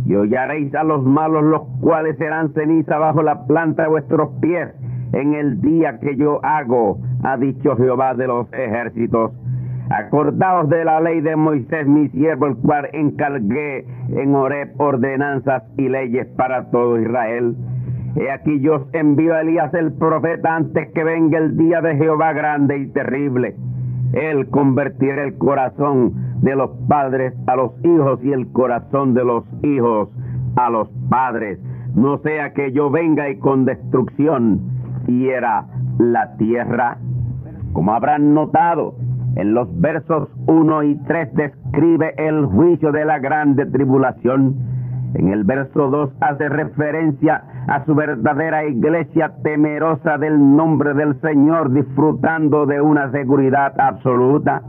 Y 0.05 0.15
hollaréis 0.15 0.73
a 0.73 0.83
los 0.83 1.03
malos, 1.03 1.43
los 1.43 1.63
cuales 1.81 2.17
serán 2.17 2.53
ceniza 2.53 2.97
bajo 2.97 3.21
la 3.23 3.45
planta 3.45 3.83
de 3.83 3.89
vuestros 3.89 4.29
pies 4.39 4.69
en 5.11 5.33
el 5.33 5.61
día 5.61 5.99
que 5.99 6.15
yo 6.15 6.39
hago, 6.43 6.97
ha 7.23 7.37
dicho 7.37 7.75
Jehová 7.75 8.13
de 8.13 8.27
los 8.27 8.51
ejércitos. 8.53 9.31
Acordaos 9.89 10.69
de 10.69 10.85
la 10.85 11.01
ley 11.01 11.19
de 11.19 11.35
Moisés, 11.35 11.85
mi 11.85 12.07
siervo, 12.09 12.47
el 12.47 12.55
cual 12.55 12.87
encargué 12.93 13.85
en 14.09 14.33
Oreb 14.33 14.79
ordenanzas 14.79 15.63
y 15.77 15.89
leyes 15.89 16.27
para 16.37 16.71
todo 16.71 16.99
Israel. 16.99 17.55
He 18.15 18.31
aquí 18.31 18.61
yo 18.61 18.75
os 18.75 18.93
envío 18.93 19.33
a 19.33 19.41
Elías 19.41 19.73
el 19.73 19.91
profeta 19.93 20.55
antes 20.55 20.89
que 20.93 21.03
venga 21.03 21.37
el 21.37 21.57
día 21.57 21.81
de 21.81 21.97
Jehová 21.97 22.31
grande 22.31 22.77
y 22.77 22.87
terrible 22.87 23.55
él 24.13 24.49
convertirá 24.49 25.23
el 25.23 25.37
corazón 25.37 26.13
de 26.41 26.55
los 26.55 26.69
padres 26.87 27.33
a 27.47 27.55
los 27.55 27.71
hijos 27.83 28.19
y 28.23 28.31
el 28.31 28.51
corazón 28.51 29.13
de 29.13 29.25
los 29.25 29.43
hijos 29.63 30.09
a 30.55 30.69
los 30.69 30.87
padres. 31.09 31.59
No 31.95 32.19
sea 32.19 32.53
que 32.53 32.71
yo 32.71 32.89
venga 32.89 33.29
y 33.29 33.37
con 33.37 33.65
destrucción 33.65 34.61
hiera 35.07 35.65
la 35.99 36.35
tierra. 36.37 36.97
Como 37.73 37.93
habrán 37.93 38.33
notado, 38.33 38.95
en 39.35 39.53
los 39.53 39.67
versos 39.79 40.29
1 40.47 40.83
y 40.83 40.95
3 41.07 41.33
describe 41.33 42.13
el 42.17 42.45
juicio 42.45 42.91
de 42.91 43.05
la 43.05 43.19
grande 43.19 43.65
tribulación. 43.65 44.72
En 45.15 45.29
el 45.29 45.43
verso 45.43 45.89
2 45.89 46.09
hace 46.21 46.49
referencia 46.49 47.43
a 47.67 47.85
su 47.85 47.93
verdadera 47.93 48.65
iglesia 48.65 49.31
temerosa 49.43 50.17
del 50.17 50.55
nombre 50.55 50.93
del 50.95 51.19
Señor, 51.21 51.71
disfrutando 51.71 52.65
de 52.65 52.81
una 52.81 53.11
seguridad 53.11 53.79
absoluta. 53.79 54.63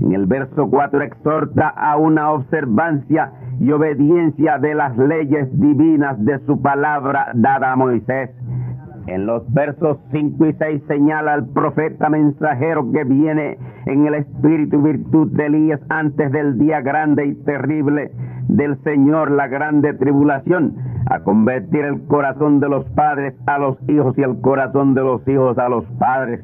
En 0.00 0.12
el 0.12 0.26
verso 0.26 0.68
4 0.68 1.00
exhorta 1.02 1.68
a 1.68 1.96
una 1.96 2.32
observancia 2.32 3.30
y 3.60 3.70
obediencia 3.70 4.58
de 4.58 4.74
las 4.74 4.96
leyes 4.98 5.48
divinas 5.60 6.22
de 6.24 6.40
su 6.40 6.60
palabra 6.60 7.30
dada 7.34 7.72
a 7.72 7.76
Moisés. 7.76 8.30
En 9.06 9.26
los 9.26 9.42
versos 9.52 9.98
5 10.12 10.46
y 10.46 10.52
6 10.54 10.82
señala 10.88 11.34
al 11.34 11.46
profeta 11.50 12.08
mensajero 12.08 12.90
que 12.90 13.04
viene 13.04 13.58
en 13.86 14.06
el 14.06 14.14
espíritu 14.14 14.80
y 14.80 14.92
virtud 14.92 15.30
de 15.36 15.46
Elías 15.46 15.80
antes 15.88 16.32
del 16.32 16.58
día 16.58 16.80
grande 16.80 17.26
y 17.26 17.34
terrible 17.44 18.10
del 18.48 18.76
Señor 18.82 19.30
la 19.30 19.48
grande 19.48 19.94
tribulación, 19.94 20.74
a 21.10 21.20
convertir 21.20 21.84
el 21.84 22.06
corazón 22.06 22.60
de 22.60 22.68
los 22.68 22.84
padres 22.90 23.34
a 23.46 23.58
los 23.58 23.76
hijos 23.88 24.16
y 24.16 24.22
el 24.22 24.40
corazón 24.40 24.94
de 24.94 25.02
los 25.02 25.26
hijos 25.28 25.58
a 25.58 25.68
los 25.68 25.84
padres. 25.98 26.40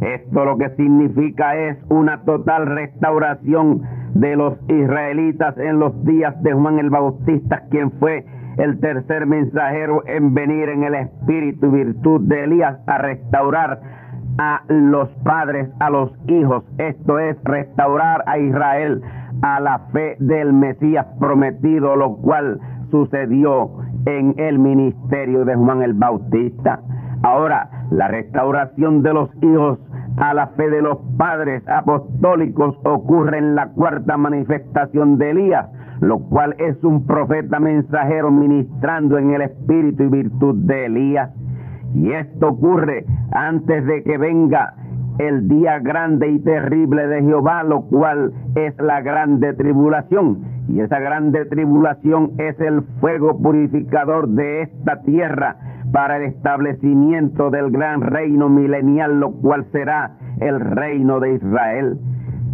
Esto 0.00 0.44
lo 0.44 0.56
que 0.56 0.70
significa 0.70 1.56
es 1.56 1.78
una 1.88 2.22
total 2.24 2.66
restauración 2.66 3.82
de 4.14 4.34
los 4.34 4.54
israelitas 4.68 5.56
en 5.58 5.78
los 5.78 6.04
días 6.04 6.40
de 6.42 6.52
Juan 6.52 6.78
el 6.78 6.90
Bautista, 6.90 7.64
quien 7.70 7.92
fue 7.92 8.24
el 8.56 8.80
tercer 8.80 9.26
mensajero 9.26 10.02
en 10.06 10.34
venir 10.34 10.68
en 10.70 10.84
el 10.84 10.94
espíritu 10.94 11.66
y 11.66 11.84
virtud 11.84 12.22
de 12.22 12.44
Elías 12.44 12.78
a 12.86 12.98
restaurar 12.98 13.80
a 14.38 14.62
los 14.68 15.08
padres, 15.22 15.68
a 15.80 15.90
los 15.90 16.12
hijos. 16.28 16.64
Esto 16.78 17.18
es 17.18 17.36
restaurar 17.44 18.24
a 18.26 18.38
Israel 18.38 19.02
a 19.42 19.60
la 19.60 19.78
fe 19.92 20.16
del 20.18 20.52
Mesías 20.52 21.06
prometido, 21.18 21.96
lo 21.96 22.16
cual 22.16 22.60
sucedió 22.90 23.70
en 24.06 24.34
el 24.38 24.58
ministerio 24.58 25.44
de 25.44 25.54
Juan 25.54 25.82
el 25.82 25.94
Bautista. 25.94 26.80
Ahora, 27.22 27.68
la 27.90 28.08
restauración 28.08 29.02
de 29.02 29.12
los 29.12 29.30
hijos 29.42 29.78
a 30.16 30.34
la 30.34 30.48
fe 30.48 30.68
de 30.68 30.82
los 30.82 30.98
padres 31.16 31.62
apostólicos 31.68 32.76
ocurre 32.84 33.38
en 33.38 33.54
la 33.54 33.68
cuarta 33.68 34.16
manifestación 34.16 35.18
de 35.18 35.30
Elías, 35.30 35.66
lo 36.00 36.18
cual 36.18 36.54
es 36.58 36.82
un 36.82 37.06
profeta 37.06 37.60
mensajero 37.60 38.30
ministrando 38.30 39.18
en 39.18 39.30
el 39.32 39.42
espíritu 39.42 40.04
y 40.04 40.08
virtud 40.08 40.56
de 40.66 40.86
Elías. 40.86 41.30
Y 41.94 42.12
esto 42.12 42.48
ocurre 42.48 43.04
antes 43.32 43.84
de 43.86 44.02
que 44.02 44.16
venga 44.16 44.74
el 45.20 45.48
día 45.48 45.78
grande 45.80 46.30
y 46.30 46.38
terrible 46.38 47.06
de 47.06 47.22
Jehová, 47.22 47.62
lo 47.62 47.82
cual 47.82 48.32
es 48.54 48.74
la 48.78 49.02
grande 49.02 49.52
tribulación. 49.52 50.38
Y 50.68 50.80
esa 50.80 50.98
grande 50.98 51.44
tribulación 51.44 52.32
es 52.38 52.58
el 52.60 52.82
fuego 53.00 53.38
purificador 53.38 54.28
de 54.28 54.62
esta 54.62 55.02
tierra 55.02 55.56
para 55.92 56.16
el 56.16 56.22
establecimiento 56.22 57.50
del 57.50 57.70
gran 57.70 58.00
reino 58.00 58.48
milenial, 58.48 59.20
lo 59.20 59.32
cual 59.32 59.66
será 59.72 60.16
el 60.40 60.58
reino 60.58 61.20
de 61.20 61.34
Israel. 61.34 61.98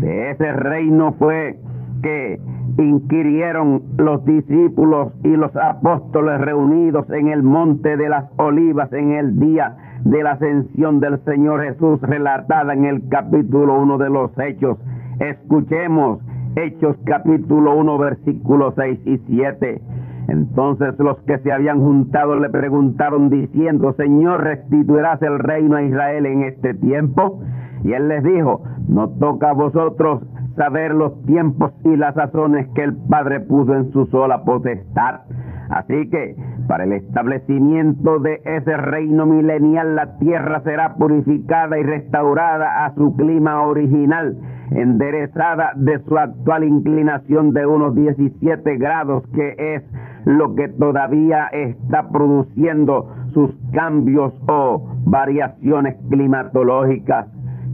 De 0.01 0.31
ese 0.33 0.53
reino 0.53 1.13
fue 1.21 1.61
que 2.03 2.41
inquirieron 2.79 3.83
los 3.97 4.25
discípulos 4.25 5.13
y 5.23 5.29
los 5.29 5.55
apóstoles 5.55 6.41
reunidos 6.41 7.09
en 7.11 7.29
el 7.29 7.45
monte 7.45 7.97
de 7.97 8.09
las 8.09 8.25
olivas 8.39 8.93
en 8.93 9.13
el 9.13 9.39
día 9.39 9.77
de 10.11 10.23
la 10.23 10.33
ascensión 10.33 11.01
del 11.01 11.19
Señor 11.25 11.65
Jesús 11.65 12.01
relatada 12.01 12.73
en 12.75 12.85
el 12.85 13.09
capítulo 13.09 13.77
1 13.81 13.99
de 13.99 14.09
los 14.09 14.31
Hechos. 14.39 14.79
Escuchemos 15.19 16.21
Hechos 16.55 16.97
capítulo 17.05 17.77
1 17.77 17.99
versículos 17.99 18.75
6 18.77 19.01
y 19.05 19.19
7. 19.27 19.83
Entonces 20.29 20.97
los 21.01 21.19
que 21.23 21.39
se 21.39 21.51
habían 21.51 21.81
juntado 21.81 22.39
le 22.39 22.49
preguntaron 22.51 23.31
diciendo, 23.31 23.95
Señor, 23.95 24.45
¿restituirás 24.45 25.21
el 25.23 25.41
reino 25.41 25.75
a 25.75 25.83
Israel 25.83 26.27
en 26.27 26.45
este 26.45 26.75
tiempo? 26.75 27.41
Y 27.83 27.93
él 27.93 28.07
les 28.07 28.23
dijo, 28.23 28.63
no 28.89 29.09
toca 29.09 29.51
a 29.51 29.55
vosotros 29.55 30.23
saber 30.55 30.95
los 30.95 31.21
tiempos 31.25 31.73
y 31.85 31.97
las 31.97 32.15
sazones 32.15 32.69
que 32.77 32.85
el 32.85 32.95
Padre 32.95 33.41
puso 33.41 33.75
en 33.75 33.91
su 33.91 34.07
sola 34.07 34.45
potestad. 34.45 35.23
Así 35.69 36.09
que, 36.11 36.37
para 36.69 36.85
el 36.85 36.93
establecimiento 36.93 38.19
de 38.19 38.41
ese 38.45 38.77
reino 38.77 39.27
milenial, 39.27 39.97
la 39.97 40.19
tierra 40.19 40.61
será 40.63 40.95
purificada 40.95 41.79
y 41.79 41.83
restaurada 41.83 42.85
a 42.85 42.95
su 42.95 43.17
clima 43.17 43.63
original, 43.63 44.37
enderezada 44.71 45.73
de 45.77 45.99
su 46.01 46.17
actual 46.19 46.65
inclinación 46.65 47.53
de 47.53 47.67
unos 47.67 47.95
17 47.95 48.77
grados, 48.77 49.25
que 49.35 49.55
es 49.59 49.83
lo 50.25 50.55
que 50.55 50.69
todavía 50.69 51.47
está 51.53 52.09
produciendo 52.09 53.13
sus 53.33 53.51
cambios 53.73 54.35
o 54.49 54.89
variaciones 55.05 55.97
climatológicas. 56.11 57.29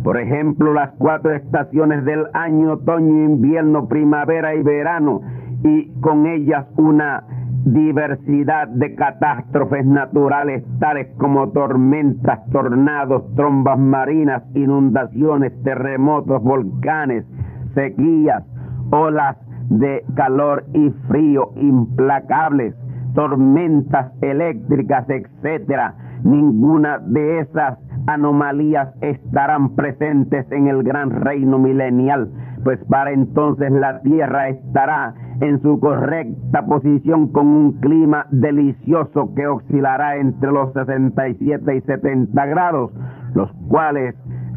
Por 0.05 0.18
ejemplo, 0.18 0.74
las 0.74 0.90
cuatro 0.98 1.33
estaciones 1.33 2.05
del 2.05 2.26
año, 2.35 2.72
otoño, 2.72 3.24
invierno, 3.24 3.88
primavera 3.88 4.55
y 4.55 4.62
verano, 4.62 5.22
y 5.64 5.92
con 6.00 6.26
ellas 6.26 6.66
una 6.76 7.24
diversidad 7.64 8.68
de 8.68 8.94
catástrofes 8.94 9.87
naturales 9.87 10.64
tales 10.81 11.09
como 11.18 11.51
tormentas, 11.51 12.40
tornados, 12.51 13.22
trombas 13.37 13.79
marinas, 13.79 14.42
inundaciones, 14.55 15.53
terremotos, 15.62 16.42
volcanes, 16.42 17.25
sequías, 17.75 18.42
olas 18.90 19.37
de 19.68 20.05
calor 20.16 20.64
y 20.75 20.90
frío 21.09 21.53
implacables, 21.57 22.75
tormentas 23.14 24.12
eléctricas, 24.20 25.09
etcétera. 25.09 25.94
Ninguna 26.25 26.98
de 26.98 27.40
esas 27.40 27.79
anomalías 28.07 28.88
estarán 29.01 29.75
presentes 29.77 30.51
en 30.51 30.66
el 30.66 30.83
gran 30.83 31.11
reino 31.11 31.59
milenial, 31.59 32.31
pues 32.64 32.79
para 32.88 33.12
entonces 33.12 33.70
la 33.70 34.01
tierra 34.03 34.48
estará 34.48 35.14
en 35.42 35.61
su 35.61 35.81
correcta 35.81 36.64
posición 36.66 37.33
con 37.33 37.48
un 37.48 37.72
clima 37.81 38.26
delicioso 38.31 39.35
que 39.35 39.48
oscilará 39.48 40.16
entre 40.18 40.52
los 40.52 40.72
67 40.72 41.76
y 41.76 41.81
70 41.81 42.46
grados, 42.46 42.92
los 43.35 43.50
cuales 43.68 44.14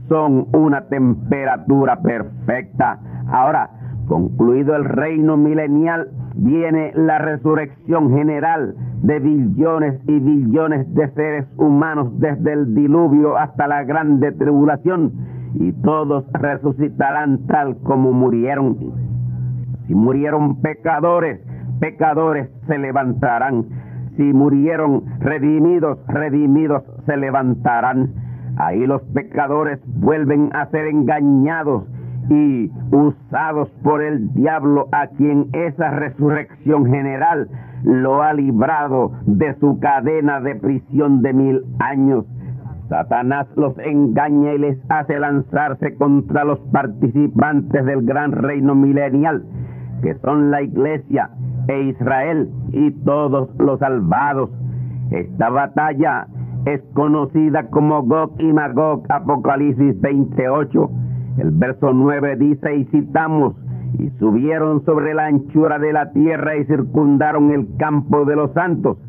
son 0.07 0.47
una 0.53 0.81
temperatura 0.87 1.99
perfecta. 2.01 2.99
Ahora, 3.27 3.71
concluido 4.07 4.75
el 4.75 4.85
reino 4.85 5.37
milenial, 5.37 6.09
viene 6.35 6.91
la 6.93 7.17
resurrección 7.17 8.11
general 8.11 8.75
de 9.01 9.19
billones 9.19 9.99
y 10.07 10.19
billones 10.19 10.93
de 10.93 11.09
seres 11.13 11.47
humanos 11.57 12.11
desde 12.19 12.53
el 12.53 12.75
diluvio 12.75 13.37
hasta 13.37 13.67
la 13.67 13.83
grande 13.85 14.31
tribulación, 14.33 15.13
y 15.55 15.71
todos 15.81 16.25
resucitarán 16.33 17.47
tal 17.47 17.77
como 17.77 18.11
murieron 18.11 18.77
si 19.87 19.93
murieron 19.93 20.61
pecadores, 20.61 21.39
pecadores 21.79 22.49
se 22.67 22.77
levantarán. 22.77 23.65
Si 24.17 24.23
murieron 24.23 25.03
redimidos, 25.19 25.99
redimidos 26.07 26.83
se 27.05 27.17
levantarán. 27.17 28.13
Ahí 28.57 28.85
los 28.87 29.01
pecadores 29.13 29.79
vuelven 29.85 30.49
a 30.53 30.67
ser 30.67 30.87
engañados 30.87 31.83
y 32.29 32.71
usados 32.91 33.69
por 33.83 34.01
el 34.01 34.33
diablo 34.33 34.87
a 34.91 35.07
quien 35.07 35.49
esa 35.53 35.91
resurrección 35.91 36.87
general 36.87 37.49
lo 37.83 38.23
ha 38.23 38.33
librado 38.33 39.11
de 39.27 39.53
su 39.59 39.79
cadena 39.79 40.39
de 40.39 40.55
prisión 40.55 41.21
de 41.21 41.33
mil 41.33 41.65
años. 41.79 42.25
Satanás 42.89 43.47
los 43.55 43.77
engaña 43.79 44.53
y 44.53 44.59
les 44.59 44.79
hace 44.89 45.19
lanzarse 45.19 45.95
contra 45.95 46.45
los 46.45 46.59
participantes 46.71 47.85
del 47.85 48.03
gran 48.05 48.31
reino 48.31 48.73
milenial 48.73 49.43
que 50.05 50.13
son 50.19 50.51
la 50.51 50.61
iglesia 50.61 51.31
e 51.67 51.81
Israel 51.85 52.47
y 52.71 52.91
todos 53.05 53.49
los 53.57 53.79
salvados. 53.79 54.51
Esta 55.09 55.49
batalla 55.49 56.27
es 56.67 56.79
conocida 56.93 57.71
como 57.71 58.03
Gog 58.03 58.33
y 58.37 58.53
Magog, 58.53 59.01
Apocalipsis 59.09 59.99
28. 59.99 60.89
El 61.39 61.49
verso 61.53 61.91
9 61.91 62.35
dice, 62.35 62.75
y 62.75 62.85
citamos, 62.85 63.55
y 63.97 64.11
subieron 64.19 64.85
sobre 64.85 65.15
la 65.15 65.25
anchura 65.25 65.79
de 65.79 65.91
la 65.91 66.11
tierra 66.11 66.55
y 66.55 66.65
circundaron 66.65 67.49
el 67.49 67.67
campo 67.77 68.25
de 68.25 68.35
los 68.35 68.53
santos. 68.53 68.99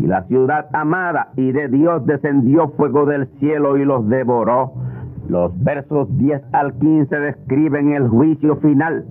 Y 0.00 0.06
la 0.06 0.24
ciudad 0.24 0.66
amada 0.74 1.28
y 1.34 1.50
de 1.52 1.68
Dios 1.68 2.04
descendió 2.04 2.68
fuego 2.76 3.06
del 3.06 3.26
cielo 3.38 3.78
y 3.78 3.86
los 3.86 4.06
devoró. 4.06 4.74
Los 5.30 5.58
versos 5.64 6.14
10 6.18 6.42
al 6.52 6.74
15 6.74 7.16
describen 7.20 7.92
el 7.94 8.06
juicio 8.08 8.56
final 8.56 9.06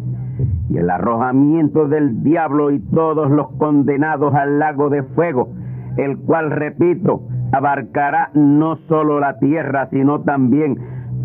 y 0.72 0.78
el 0.78 0.90
arrojamiento 0.90 1.88
del 1.88 2.24
diablo 2.24 2.72
y 2.72 2.80
todos 2.80 3.30
los 3.30 3.50
condenados 3.58 4.34
al 4.34 4.58
lago 4.58 4.90
de 4.90 5.04
fuego, 5.04 5.50
el 5.98 6.18
cual, 6.20 6.50
repito, 6.50 7.24
abarcará 7.52 8.32
no 8.34 8.78
solo 8.88 9.20
la 9.20 9.38
tierra, 9.38 9.90
sino 9.92 10.22
también 10.22 10.78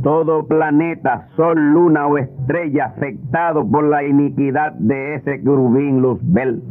todo 0.03 0.47
planeta, 0.49 1.29
sol, 1.37 1.73
luna 1.73 2.09
o 2.09 2.19
estrella 2.19 2.87
afectado 2.87 3.69
por 3.69 3.85
la 3.85 4.05
iniquidad 4.05 4.73
de 4.73 5.15
ese 5.15 5.41
querubín 5.41 6.03
Luzbel. 6.03 6.63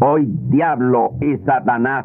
Hoy 0.00 0.26
diablo 0.48 1.10
y 1.20 1.36
Satanás. 1.44 2.04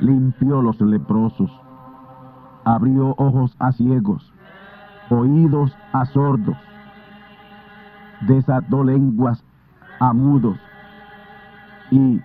Limpió 0.00 0.62
los 0.62 0.80
leprosos. 0.80 1.50
Abrió 2.64 3.14
ojos 3.18 3.54
a 3.58 3.72
ciegos. 3.72 4.32
Oídos 5.10 5.76
a 5.92 6.06
sordos. 6.06 6.56
Desató 8.22 8.84
lenguas 8.84 9.44
a 10.00 10.12
mudos. 10.12 10.58
Y 11.90 12.20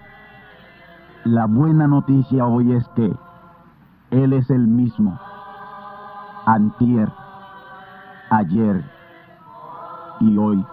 la 1.26 1.46
buena 1.46 1.88
noticia 1.88 2.46
hoy 2.46 2.74
es 2.74 2.88
que 2.90 3.14
Él 4.12 4.34
es 4.34 4.50
el 4.50 4.66
mismo, 4.66 5.20
antier, 6.46 7.12
ayer 8.30 8.84
y 10.22 10.38
hoy. 10.38 10.66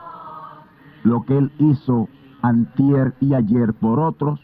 Lo 1.03 1.25
que 1.25 1.39
Él 1.39 1.53
hizo 1.59 2.09
antier 2.43 3.15
y 3.21 3.35
ayer 3.35 3.75
por 3.75 3.99
otros, 3.99 4.41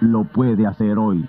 lo 0.00 0.24
puede 0.24 0.66
hacer 0.66 0.98
hoy 0.98 1.28